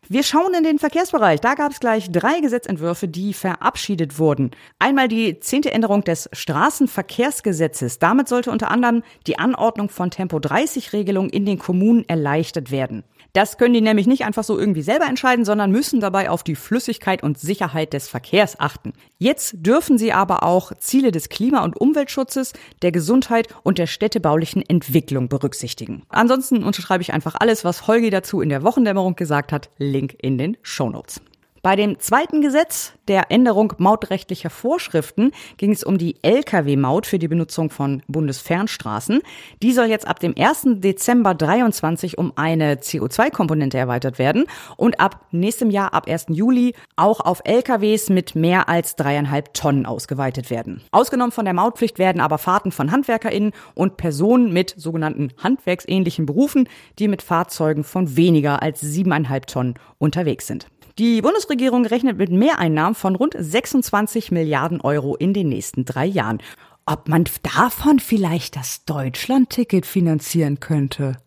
[0.07, 1.41] Wir schauen in den Verkehrsbereich.
[1.41, 4.51] Da gab es gleich drei Gesetzentwürfe, die verabschiedet wurden.
[4.77, 7.97] Einmal die zehnte Änderung des Straßenverkehrsgesetzes.
[7.97, 13.03] Damit sollte unter anderem die Anordnung von Tempo-30-Regelungen in den Kommunen erleichtert werden.
[13.35, 16.55] Das können die nämlich nicht einfach so irgendwie selber entscheiden, sondern müssen dabei auf die
[16.55, 18.93] Flüssigkeit und Sicherheit des Verkehrs achten.
[19.17, 24.61] Jetzt dürfen sie aber auch Ziele des Klima- und Umweltschutzes, der Gesundheit und der städtebaulichen
[24.61, 26.03] Entwicklung berücksichtigen.
[26.07, 29.69] Ansonsten unterschreibe ich einfach alles, was Holgi dazu in der Wochendämmerung gesagt hat.
[29.77, 31.19] Link in den Shownotes.
[31.65, 37.27] Bei dem zweiten Gesetz, der Änderung mautrechtlicher Vorschriften, ging es um die Lkw-Maut für die
[37.27, 39.21] Benutzung von Bundesfernstraßen.
[39.63, 40.67] Die soll jetzt ab dem 1.
[40.75, 44.45] Dezember 23 um eine CO2-Komponente erweitert werden
[44.77, 46.27] und ab nächstem Jahr, ab 1.
[46.29, 50.83] Juli, auch auf Lkws mit mehr als dreieinhalb Tonnen ausgeweitet werden.
[50.91, 56.69] Ausgenommen von der Mautpflicht werden aber Fahrten von HandwerkerInnen und Personen mit sogenannten handwerksähnlichen Berufen,
[56.99, 60.67] die mit Fahrzeugen von weniger als siebeneinhalb Tonnen unterwegs sind.
[60.97, 66.41] Die Bundesregierung rechnet mit Mehreinnahmen von rund 26 Milliarden Euro in den nächsten drei Jahren.
[66.85, 71.17] Ob man davon vielleicht das Deutschland-Ticket finanzieren könnte?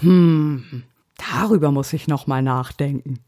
[0.00, 0.82] Hm,
[1.32, 3.20] darüber muss ich noch mal nachdenken.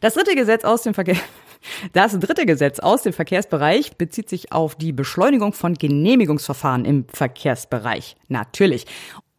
[0.00, 1.16] Das dritte Gesetz aus dem Verkehr
[1.92, 8.16] das dritte Gesetz aus dem Verkehrsbereich bezieht sich auf die Beschleunigung von Genehmigungsverfahren im Verkehrsbereich.
[8.28, 8.86] Natürlich.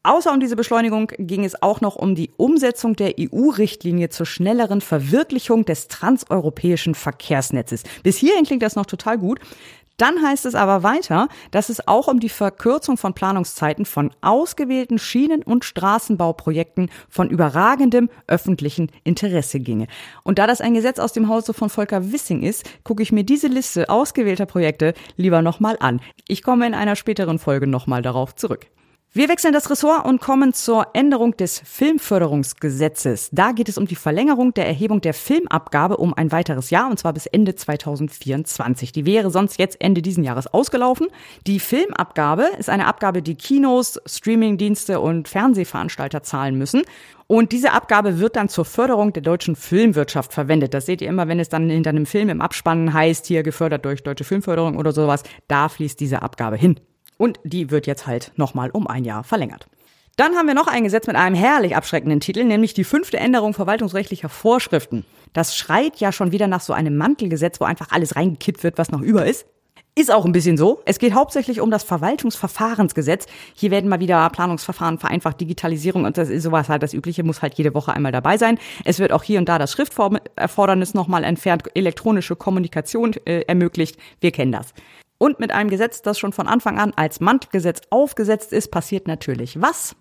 [0.07, 4.79] Außer um diese Beschleunigung ging es auch noch um die Umsetzung der EU-Richtlinie zur schnelleren
[4.79, 7.83] Verwirklichung des transeuropäischen Verkehrsnetzes.
[8.03, 9.41] Bis hierhin klingt das noch total gut.
[9.97, 14.97] Dann heißt es aber weiter, dass es auch um die Verkürzung von Planungszeiten von ausgewählten
[14.97, 19.87] Schienen- und Straßenbauprojekten von überragendem öffentlichen Interesse ginge.
[20.23, 23.25] Und da das ein Gesetz aus dem Hause von Volker Wissing ist, gucke ich mir
[23.25, 25.99] diese Liste ausgewählter Projekte lieber nochmal an.
[26.29, 28.67] Ich komme in einer späteren Folge nochmal darauf zurück.
[29.13, 33.29] Wir wechseln das Ressort und kommen zur Änderung des Filmförderungsgesetzes.
[33.31, 36.99] Da geht es um die Verlängerung der Erhebung der Filmabgabe um ein weiteres Jahr, und
[36.99, 38.91] zwar bis Ende 2024.
[38.91, 41.07] Die wäre sonst jetzt Ende diesen Jahres ausgelaufen.
[41.47, 46.83] Die Filmabgabe ist eine Abgabe, die Kinos, Streamingdienste und Fernsehveranstalter zahlen müssen.
[47.25, 50.75] Und diese Abgabe wird dann zur Förderung der deutschen Filmwirtschaft verwendet.
[50.75, 53.83] Das seht ihr immer, wenn es dann hinter einem Film im Abspannen heißt, hier gefördert
[53.83, 55.23] durch deutsche Filmförderung oder sowas.
[55.47, 56.79] Da fließt diese Abgabe hin.
[57.17, 59.67] Und die wird jetzt halt nochmal um ein Jahr verlängert.
[60.17, 63.53] Dann haben wir noch ein Gesetz mit einem herrlich abschreckenden Titel, nämlich die fünfte Änderung
[63.53, 65.05] verwaltungsrechtlicher Vorschriften.
[65.33, 68.89] Das schreit ja schon wieder nach so einem Mantelgesetz, wo einfach alles reingekippt wird, was
[68.89, 69.45] noch über ist.
[69.93, 70.81] Ist auch ein bisschen so.
[70.85, 73.25] Es geht hauptsächlich um das Verwaltungsverfahrensgesetz.
[73.55, 77.41] Hier werden mal wieder Planungsverfahren vereinfacht, Digitalisierung und das ist sowas halt das Übliche, muss
[77.41, 78.59] halt jede Woche einmal dabei sein.
[78.85, 83.97] Es wird auch hier und da das Schrifterfordernis nochmal entfernt, elektronische Kommunikation äh, ermöglicht.
[84.19, 84.73] Wir kennen das.
[85.17, 89.59] Und mit einem Gesetz, das schon von Anfang an als Mantelgesetz aufgesetzt ist, passiert natürlich
[89.61, 89.95] was?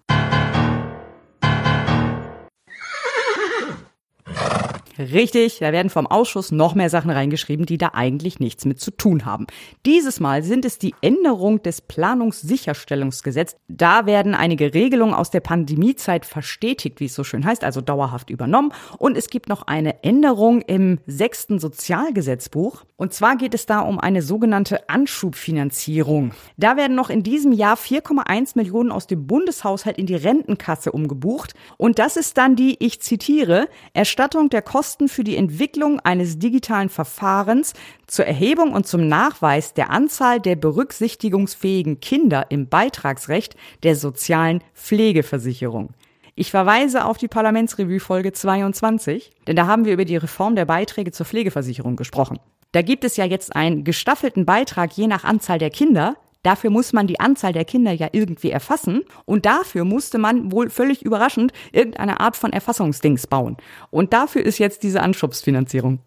[4.98, 8.90] Richtig, da werden vom Ausschuss noch mehr Sachen reingeschrieben, die da eigentlich nichts mit zu
[8.90, 9.46] tun haben.
[9.84, 13.58] Dieses Mal sind es die Änderung des Planungssicherstellungsgesetzes.
[13.68, 18.30] Da werden einige Regelungen aus der Pandemiezeit verstetigt, wie es so schön heißt, also dauerhaft
[18.30, 18.72] übernommen.
[18.98, 22.84] Und es gibt noch eine Änderung im sechsten Sozialgesetzbuch.
[22.96, 26.32] Und zwar geht es da um eine sogenannte Anschubfinanzierung.
[26.56, 31.52] Da werden noch in diesem Jahr 4,1 Millionen aus dem Bundeshaushalt in die Rentenkasse umgebucht.
[31.76, 36.38] Und das ist dann die, ich zitiere, Erstattung der Kosten Kosten für die Entwicklung eines
[36.38, 37.72] digitalen Verfahrens
[38.06, 45.88] zur Erhebung und zum Nachweis der Anzahl der berücksichtigungsfähigen Kinder im Beitragsrecht der sozialen Pflegeversicherung.
[46.36, 50.66] Ich verweise auf die Parlamentsrevue Folge 22, denn da haben wir über die Reform der
[50.66, 52.38] Beiträge zur Pflegeversicherung gesprochen.
[52.70, 56.14] Da gibt es ja jetzt einen gestaffelten Beitrag je nach Anzahl der Kinder,
[56.46, 60.70] Dafür muss man die Anzahl der Kinder ja irgendwie erfassen und dafür musste man wohl
[60.70, 63.56] völlig überraschend irgendeine Art von Erfassungsdings bauen.
[63.90, 65.98] Und dafür ist jetzt diese Anschubsfinanzierung.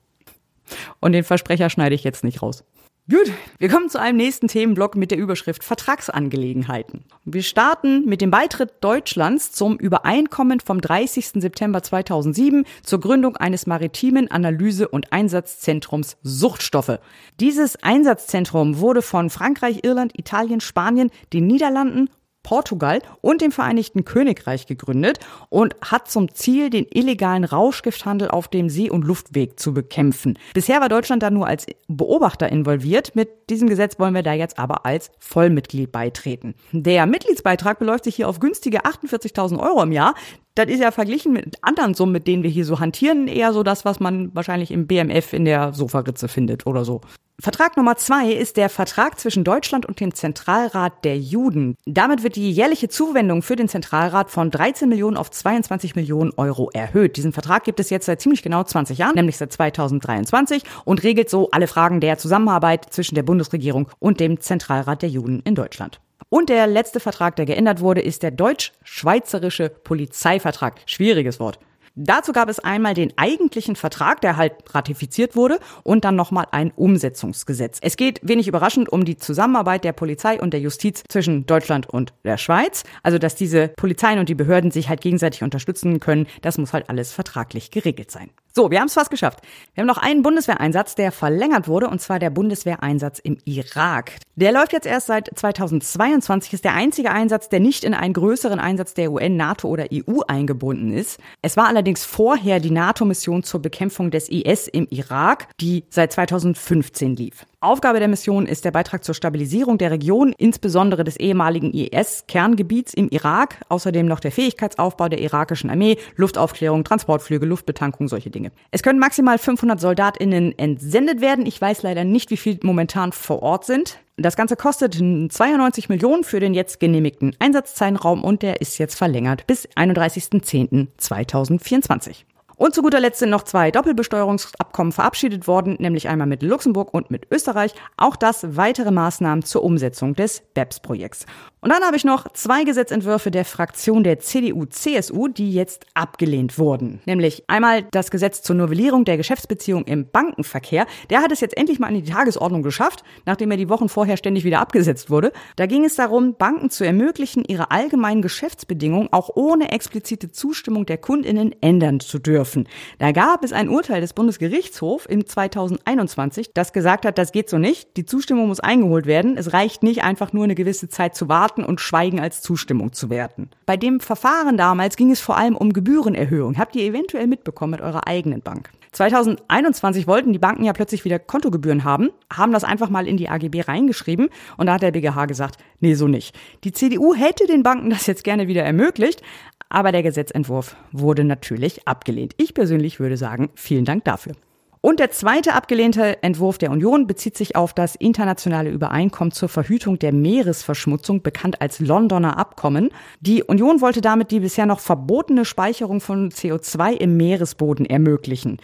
[1.02, 2.64] Und den Versprecher schneide ich jetzt nicht raus.
[3.10, 7.06] Gut, wir kommen zu einem nächsten Themenblock mit der Überschrift Vertragsangelegenheiten.
[7.26, 11.42] Wir starten mit dem Beitritt Deutschlands zum Übereinkommen vom 30.
[11.42, 17.00] September 2007 zur Gründung eines maritimen Analyse- und Einsatzzentrums Suchtstoffe.
[17.40, 22.12] Dieses Einsatzzentrum wurde von Frankreich, Irland, Italien, Spanien, den Niederlanden
[22.44, 25.20] Portugal und dem Vereinigten Königreich gegründet
[25.50, 30.38] und hat zum Ziel, den illegalen Rauschgifthandel auf dem See- und Luftweg zu bekämpfen.
[30.54, 33.16] Bisher war Deutschland da nur als Beobachter involviert.
[33.16, 36.56] Mit diesem Gesetz wollen wir da jetzt aber als Vollmitglied beitreten.
[36.72, 40.16] Der Mitgliedsbeitrag beläuft sich hier auf günstige 48.000 Euro im Jahr.
[40.56, 43.64] Das ist ja verglichen mit anderen Summen, mit denen wir hier so hantieren, eher so
[43.64, 47.02] das, was man wahrscheinlich im BMF in der Sofaritze findet oder so.
[47.42, 51.78] Vertrag Nummer zwei ist der Vertrag zwischen Deutschland und dem Zentralrat der Juden.
[51.86, 56.70] Damit wird die jährliche Zuwendung für den Zentralrat von 13 Millionen auf 22 Millionen Euro
[56.74, 57.16] erhöht.
[57.16, 61.30] Diesen Vertrag gibt es jetzt seit ziemlich genau 20 Jahren, nämlich seit 2023 und regelt
[61.30, 66.02] so alle Fragen der Zusammenarbeit zwischen der Bundesregierung und dem Zentralrat der Juden in Deutschland.
[66.28, 70.82] Und der letzte Vertrag, der geändert wurde, ist der deutsch-schweizerische Polizeivertrag.
[70.86, 71.58] Schwieriges Wort.
[72.02, 76.72] Dazu gab es einmal den eigentlichen Vertrag, der halt ratifiziert wurde, und dann nochmal ein
[76.74, 77.80] Umsetzungsgesetz.
[77.82, 82.14] Es geht wenig überraschend um die Zusammenarbeit der Polizei und der Justiz zwischen Deutschland und
[82.24, 82.86] der Schweiz.
[83.04, 86.90] Also, dass diese Polizeien und die Behörden sich halt gegenseitig unterstützen können, das muss halt
[86.90, 88.30] alles vertraglich geregelt sein.
[88.56, 89.42] So, wir haben es fast geschafft.
[89.76, 94.14] Wir haben noch einen Bundeswehreinsatz, der verlängert wurde, und zwar der Bundeswehreinsatz im Irak.
[94.36, 98.60] Der läuft jetzt erst seit 2022, ist der einzige Einsatz, der nicht in einen größeren
[98.60, 101.20] Einsatz der UN, NATO oder EU eingebunden ist.
[101.44, 107.16] Es war allerdings vorher die NATO-Mission zur Bekämpfung des IS im Irak, die seit 2015
[107.16, 107.46] lief.
[107.62, 113.10] Aufgabe der Mission ist der Beitrag zur Stabilisierung der Region, insbesondere des ehemaligen IS-Kerngebiets im
[113.10, 118.39] Irak, außerdem noch der Fähigkeitsaufbau der irakischen Armee, Luftaufklärung, Transportflüge, Luftbetankung, solche Dinge.
[118.72, 121.46] Es können maximal 500 SoldatInnen entsendet werden.
[121.46, 124.00] Ich weiß leider nicht, wie viel momentan vor Ort sind.
[124.18, 129.48] Das Ganze kostet 92 Millionen für den jetzt genehmigten Einsatzzeitraum und der ist jetzt verlängert
[129.48, 132.26] bis 31.10.2024.
[132.60, 137.10] Und zu guter Letzt sind noch zwei Doppelbesteuerungsabkommen verabschiedet worden, nämlich einmal mit Luxemburg und
[137.10, 137.74] mit Österreich.
[137.96, 141.26] Auch das weitere Maßnahmen zur Umsetzung des BEPS-Projekts.
[141.62, 147.02] Und dann habe ich noch zwei Gesetzentwürfe der Fraktion der CDU-CSU, die jetzt abgelehnt wurden.
[147.06, 150.88] Nämlich einmal das Gesetz zur Novellierung der Geschäftsbeziehung im Bankenverkehr.
[151.10, 154.16] Der hat es jetzt endlich mal in die Tagesordnung geschafft, nachdem er die Wochen vorher
[154.16, 155.34] ständig wieder abgesetzt wurde.
[155.58, 160.98] Da ging es darum, Banken zu ermöglichen, ihre allgemeinen Geschäftsbedingungen auch ohne explizite Zustimmung der
[160.98, 162.70] Kundinnen ändern zu dürfen.
[163.00, 167.58] Da gab es ein Urteil des Bundesgerichtshofs im 2021, das gesagt hat, das geht so
[167.58, 167.98] nicht.
[167.98, 169.36] Die Zustimmung muss eingeholt werden.
[169.36, 172.94] Es reicht nicht einfach nur eine gewisse Zeit zu warten Warten und Schweigen als Zustimmung
[172.94, 173.50] zu werten.
[173.66, 176.60] Bei dem Verfahren damals ging es vor allem um Gebührenerhöhung.
[176.60, 178.70] Habt ihr eventuell mitbekommen mit eurer eigenen Bank?
[178.92, 183.30] 2021 wollten die Banken ja plötzlich wieder Kontogebühren haben, haben das einfach mal in die
[183.30, 186.38] AGB reingeschrieben und da hat der BGH gesagt, nee, so nicht.
[186.64, 189.24] Die CDU hätte den Banken das jetzt gerne wieder ermöglicht,
[189.70, 192.34] aber der Gesetzentwurf wurde natürlich abgelehnt.
[192.38, 194.34] Ich persönlich würde sagen, vielen Dank dafür.
[194.82, 200.00] Und der zweite abgelehnte Entwurf der Union bezieht sich auf das internationale Übereinkommen zur Verhütung
[200.00, 202.90] der Meeresverschmutzung, bekannt als Londoner Abkommen.
[203.20, 208.62] Die Union wollte damit die bisher noch verbotene Speicherung von CO2 im Meeresboden ermöglichen.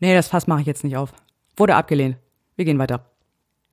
[0.00, 1.12] Nee, das Fass mache ich jetzt nicht auf.
[1.56, 2.16] Wurde abgelehnt.
[2.56, 3.04] Wir gehen weiter.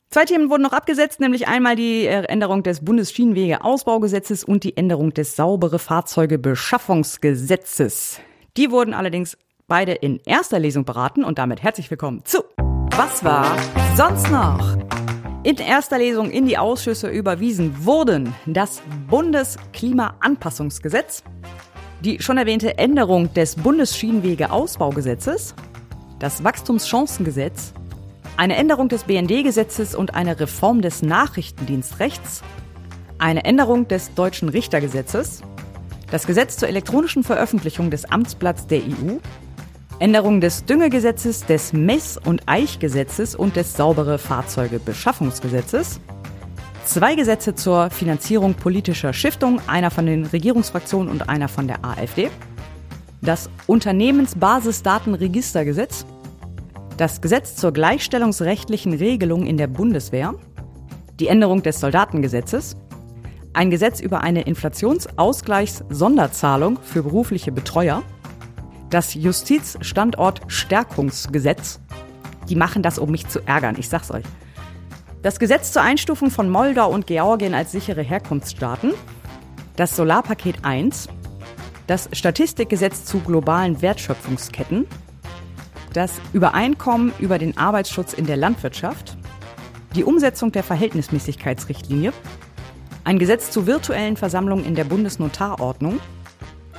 [0.10, 5.38] Zwei Themen wurden noch abgesetzt, nämlich einmal die Änderung des Bundesschienenwegeausbaugesetzes und die Änderung des
[5.38, 8.20] saubere Fahrzeugebeschaffungsgesetzes.
[8.58, 9.38] Die wurden allerdings
[9.68, 12.40] beide in erster Lesung beraten und damit herzlich willkommen zu
[12.98, 13.56] Was war
[13.96, 14.76] sonst noch?
[15.44, 21.24] In erster Lesung in die Ausschüsse überwiesen wurden das Bundesklimaanpassungsgesetz,
[22.04, 25.56] die schon erwähnte Änderung des Bundesschienenwegeausbaugesetzes,
[26.18, 27.74] das Wachstumschancengesetz,
[28.36, 32.42] eine Änderung des BND-Gesetzes und eine Reform des Nachrichtendienstrechts,
[33.20, 35.44] eine Änderung des deutschen Richtergesetzes,
[36.12, 39.18] das Gesetz zur elektronischen Veröffentlichung des Amtsblatts der EU,
[40.00, 46.00] Änderung des Düngegesetzes, des Mess- und Eichgesetzes und des saubere Fahrzeugebeschaffungsgesetzes,
[46.86, 52.30] zwei Gesetze zur Finanzierung politischer Stiftung, einer von den Regierungsfraktionen und einer von der AfD,
[53.22, 56.06] das Unternehmensbasisdatenregistergesetz,
[56.98, 60.34] das Gesetz zur gleichstellungsrechtlichen Regelung in der Bundeswehr,
[61.20, 62.76] die Änderung des Soldatengesetzes,
[63.54, 68.04] ein Gesetz über eine Inflationsausgleichssonderzahlung für berufliche Betreuer,
[68.90, 71.82] das Justizstandortstärkungsgesetz.
[72.48, 74.24] Die machen das, um mich zu ärgern, ich sag's euch.
[75.22, 78.94] Das Gesetz zur Einstufung von Moldau und Georgien als sichere Herkunftsstaaten,
[79.76, 81.10] das Solarpaket 1,
[81.88, 84.88] das Statistikgesetz zu globalen Wertschöpfungsketten,
[85.94, 89.18] das Übereinkommen über den Arbeitsschutz in der Landwirtschaft,
[89.96, 92.14] die Umsetzung der Verhältnismäßigkeitsrichtlinie,
[93.04, 96.00] ein Gesetz zu virtuellen Versammlungen in der Bundesnotarordnung.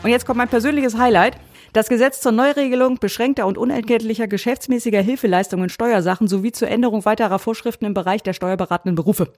[0.02, 1.36] Und jetzt kommt mein persönliches Highlight.
[1.72, 7.38] Das Gesetz zur Neuregelung beschränkter und unentgeltlicher geschäftsmäßiger Hilfeleistungen in Steuersachen sowie zur Änderung weiterer
[7.38, 9.32] Vorschriften im Bereich der steuerberatenden Berufe.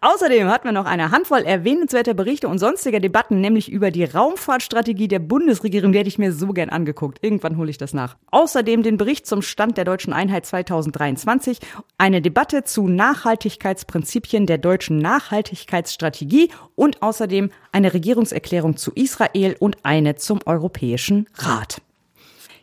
[0.00, 5.08] Außerdem hatten wir noch eine Handvoll erwähnenswerter Berichte und sonstiger Debatten, nämlich über die Raumfahrtstrategie
[5.08, 7.18] der Bundesregierung, die hätte ich mir so gern angeguckt.
[7.22, 8.16] Irgendwann hole ich das nach.
[8.30, 11.58] Außerdem den Bericht zum Stand der deutschen Einheit 2023,
[11.98, 20.16] eine Debatte zu Nachhaltigkeitsprinzipien der deutschen Nachhaltigkeitsstrategie und außerdem eine Regierungserklärung zu Israel und eine
[20.16, 21.82] zum Europäischen Rat.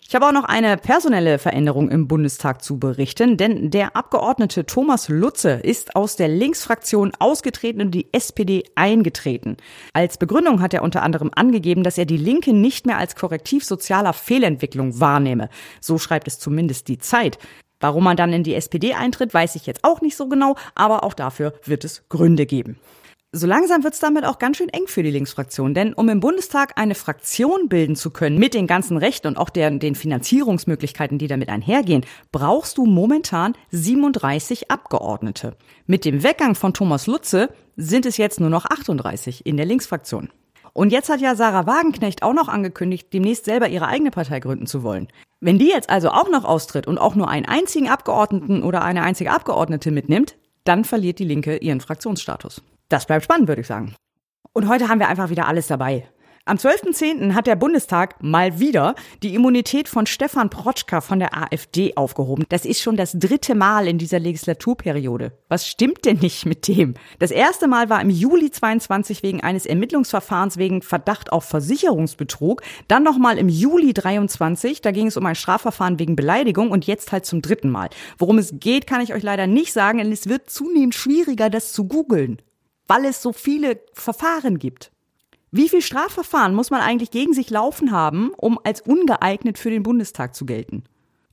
[0.10, 5.10] Ich habe auch noch eine personelle Veränderung im Bundestag zu berichten, denn der Abgeordnete Thomas
[5.10, 9.58] Lutze ist aus der Linksfraktion ausgetreten und die SPD eingetreten.
[9.92, 13.66] Als Begründung hat er unter anderem angegeben, dass er die Linke nicht mehr als Korrektiv
[13.66, 15.50] sozialer Fehlentwicklung wahrnehme.
[15.82, 17.38] So schreibt es zumindest die Zeit.
[17.82, 21.04] Warum man dann in die SPD eintritt, weiß ich jetzt auch nicht so genau, aber
[21.04, 22.80] auch dafür wird es Gründe geben.
[23.34, 26.22] So langsam wird es damit auch ganz schön eng für die Linksfraktion, denn um im
[26.22, 31.18] Bundestag eine Fraktion bilden zu können mit den ganzen Rechten und auch der, den Finanzierungsmöglichkeiten,
[31.18, 35.58] die damit einhergehen, brauchst du momentan 37 Abgeordnete.
[35.88, 40.30] Mit dem Weggang von Thomas Lutze sind es jetzt nur noch 38 in der Linksfraktion.
[40.72, 44.68] Und jetzt hat ja Sarah Wagenknecht auch noch angekündigt, demnächst selber ihre eigene Partei gründen
[44.68, 45.10] zu wollen.
[45.42, 49.04] Wenn die jetzt also auch noch austritt und auch nur einen einzigen Abgeordneten oder eine
[49.04, 52.62] einzige Abgeordnete mitnimmt, dann verliert die Linke ihren Fraktionsstatus.
[52.90, 53.96] Das bleibt spannend, würde ich sagen.
[54.54, 56.08] Und heute haben wir einfach wieder alles dabei.
[56.48, 57.34] Am 12.10.
[57.34, 62.46] hat der Bundestag mal wieder die Immunität von Stefan Protschka von der AfD aufgehoben.
[62.48, 65.34] Das ist schon das dritte Mal in dieser Legislaturperiode.
[65.50, 66.94] Was stimmt denn nicht mit dem?
[67.20, 72.62] Das erste Mal war im Juli 22 wegen eines Ermittlungsverfahrens wegen Verdacht auf Versicherungsbetrug.
[72.88, 77.12] Dann nochmal im Juli 23, da ging es um ein Strafverfahren wegen Beleidigung und jetzt
[77.12, 77.90] halt zum dritten Mal.
[78.18, 81.74] Worum es geht, kann ich euch leider nicht sagen, denn es wird zunehmend schwieriger, das
[81.74, 82.42] zu googeln
[82.88, 84.92] weil es so viele Verfahren gibt.
[85.52, 89.84] Wie viel Strafverfahren muss man eigentlich gegen sich laufen haben, um als ungeeignet für den
[89.84, 90.84] Bundestag zu gelten?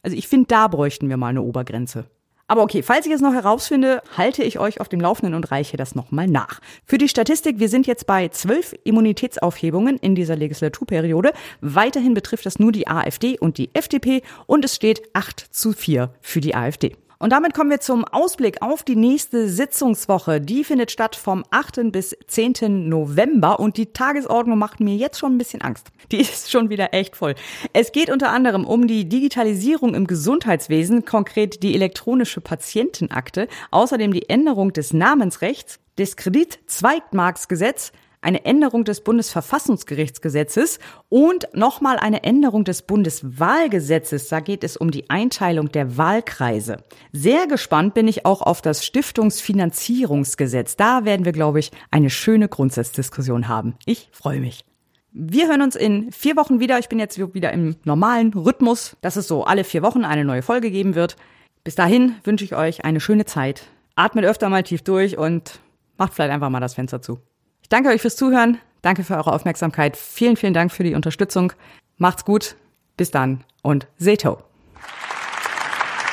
[0.03, 2.07] Also ich finde, da bräuchten wir mal eine Obergrenze.
[2.47, 5.79] Aber okay, falls ich es noch herausfinde, halte ich euch auf dem Laufenden und reiche
[5.79, 6.61] das nochmal nach.
[6.85, 11.33] Für die Statistik, wir sind jetzt bei zwölf Immunitätsaufhebungen in dieser Legislaturperiode.
[11.63, 16.13] Weiterhin betrifft das nur die AfD und die FDP und es steht 8 zu 4
[16.21, 16.97] für die AfD.
[17.25, 20.43] Und damit kommen wir zum Ausblick auf die nächste Sitzungswoche.
[20.43, 21.91] Die findet statt vom 8.
[21.91, 22.91] bis 10.
[22.91, 25.87] November und die Tagesordnung macht mir jetzt schon ein bisschen Angst.
[26.13, 27.35] Die ist schon wieder echt voll.
[27.73, 34.29] Es geht unter anderem um die Digitalisierung im Gesundheitswesen, konkret die elektronische Patientenakte, außerdem die
[34.29, 37.93] Änderung des Namensrechts, des Kreditzweigmarksgesetz,
[38.25, 44.29] eine Änderung des Bundesverfassungsgerichtsgesetzes und nochmal eine Änderung des Bundeswahlgesetzes.
[44.29, 46.79] Da geht es um die Einteilung der Wahlkreise.
[47.13, 50.77] Sehr gespannt bin ich auch auf das Stiftungsfinanzierungsgesetz.
[50.77, 53.75] Da werden wir, glaube ich, eine schöne Grundsatzdiskussion haben.
[53.85, 54.65] Ich freue mich.
[55.13, 56.79] Wir hören uns in vier Wochen wieder.
[56.79, 60.43] Ich bin jetzt wieder im normalen Rhythmus, dass es so alle vier Wochen eine neue
[60.43, 61.17] Folge geben wird.
[61.63, 63.69] Bis dahin wünsche ich euch eine schöne Zeit.
[63.97, 65.61] Atmet öfter mal tief durch und
[65.99, 67.21] macht vielleicht einfach mal das Fenster zu.
[67.65, 68.59] Ich danke euch fürs Zuhören.
[68.83, 69.97] Danke für eure Aufmerksamkeit.
[69.97, 71.55] Vielen, vielen Dank für die Unterstützung.
[71.97, 72.57] Macht's gut.
[72.99, 74.37] Bis dann und Seto.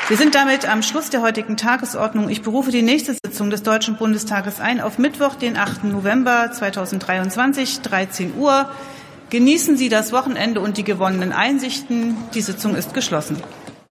[0.07, 2.29] Wir sind damit am Schluss der heutigen Tagesordnung.
[2.29, 5.83] Ich berufe die nächste Sitzung des Deutschen Bundestages ein auf Mittwoch, den 8.
[5.83, 8.69] November 2023, 13 Uhr.
[9.29, 12.15] Genießen Sie das Wochenende und die gewonnenen Einsichten.
[12.33, 13.43] Die Sitzung ist geschlossen.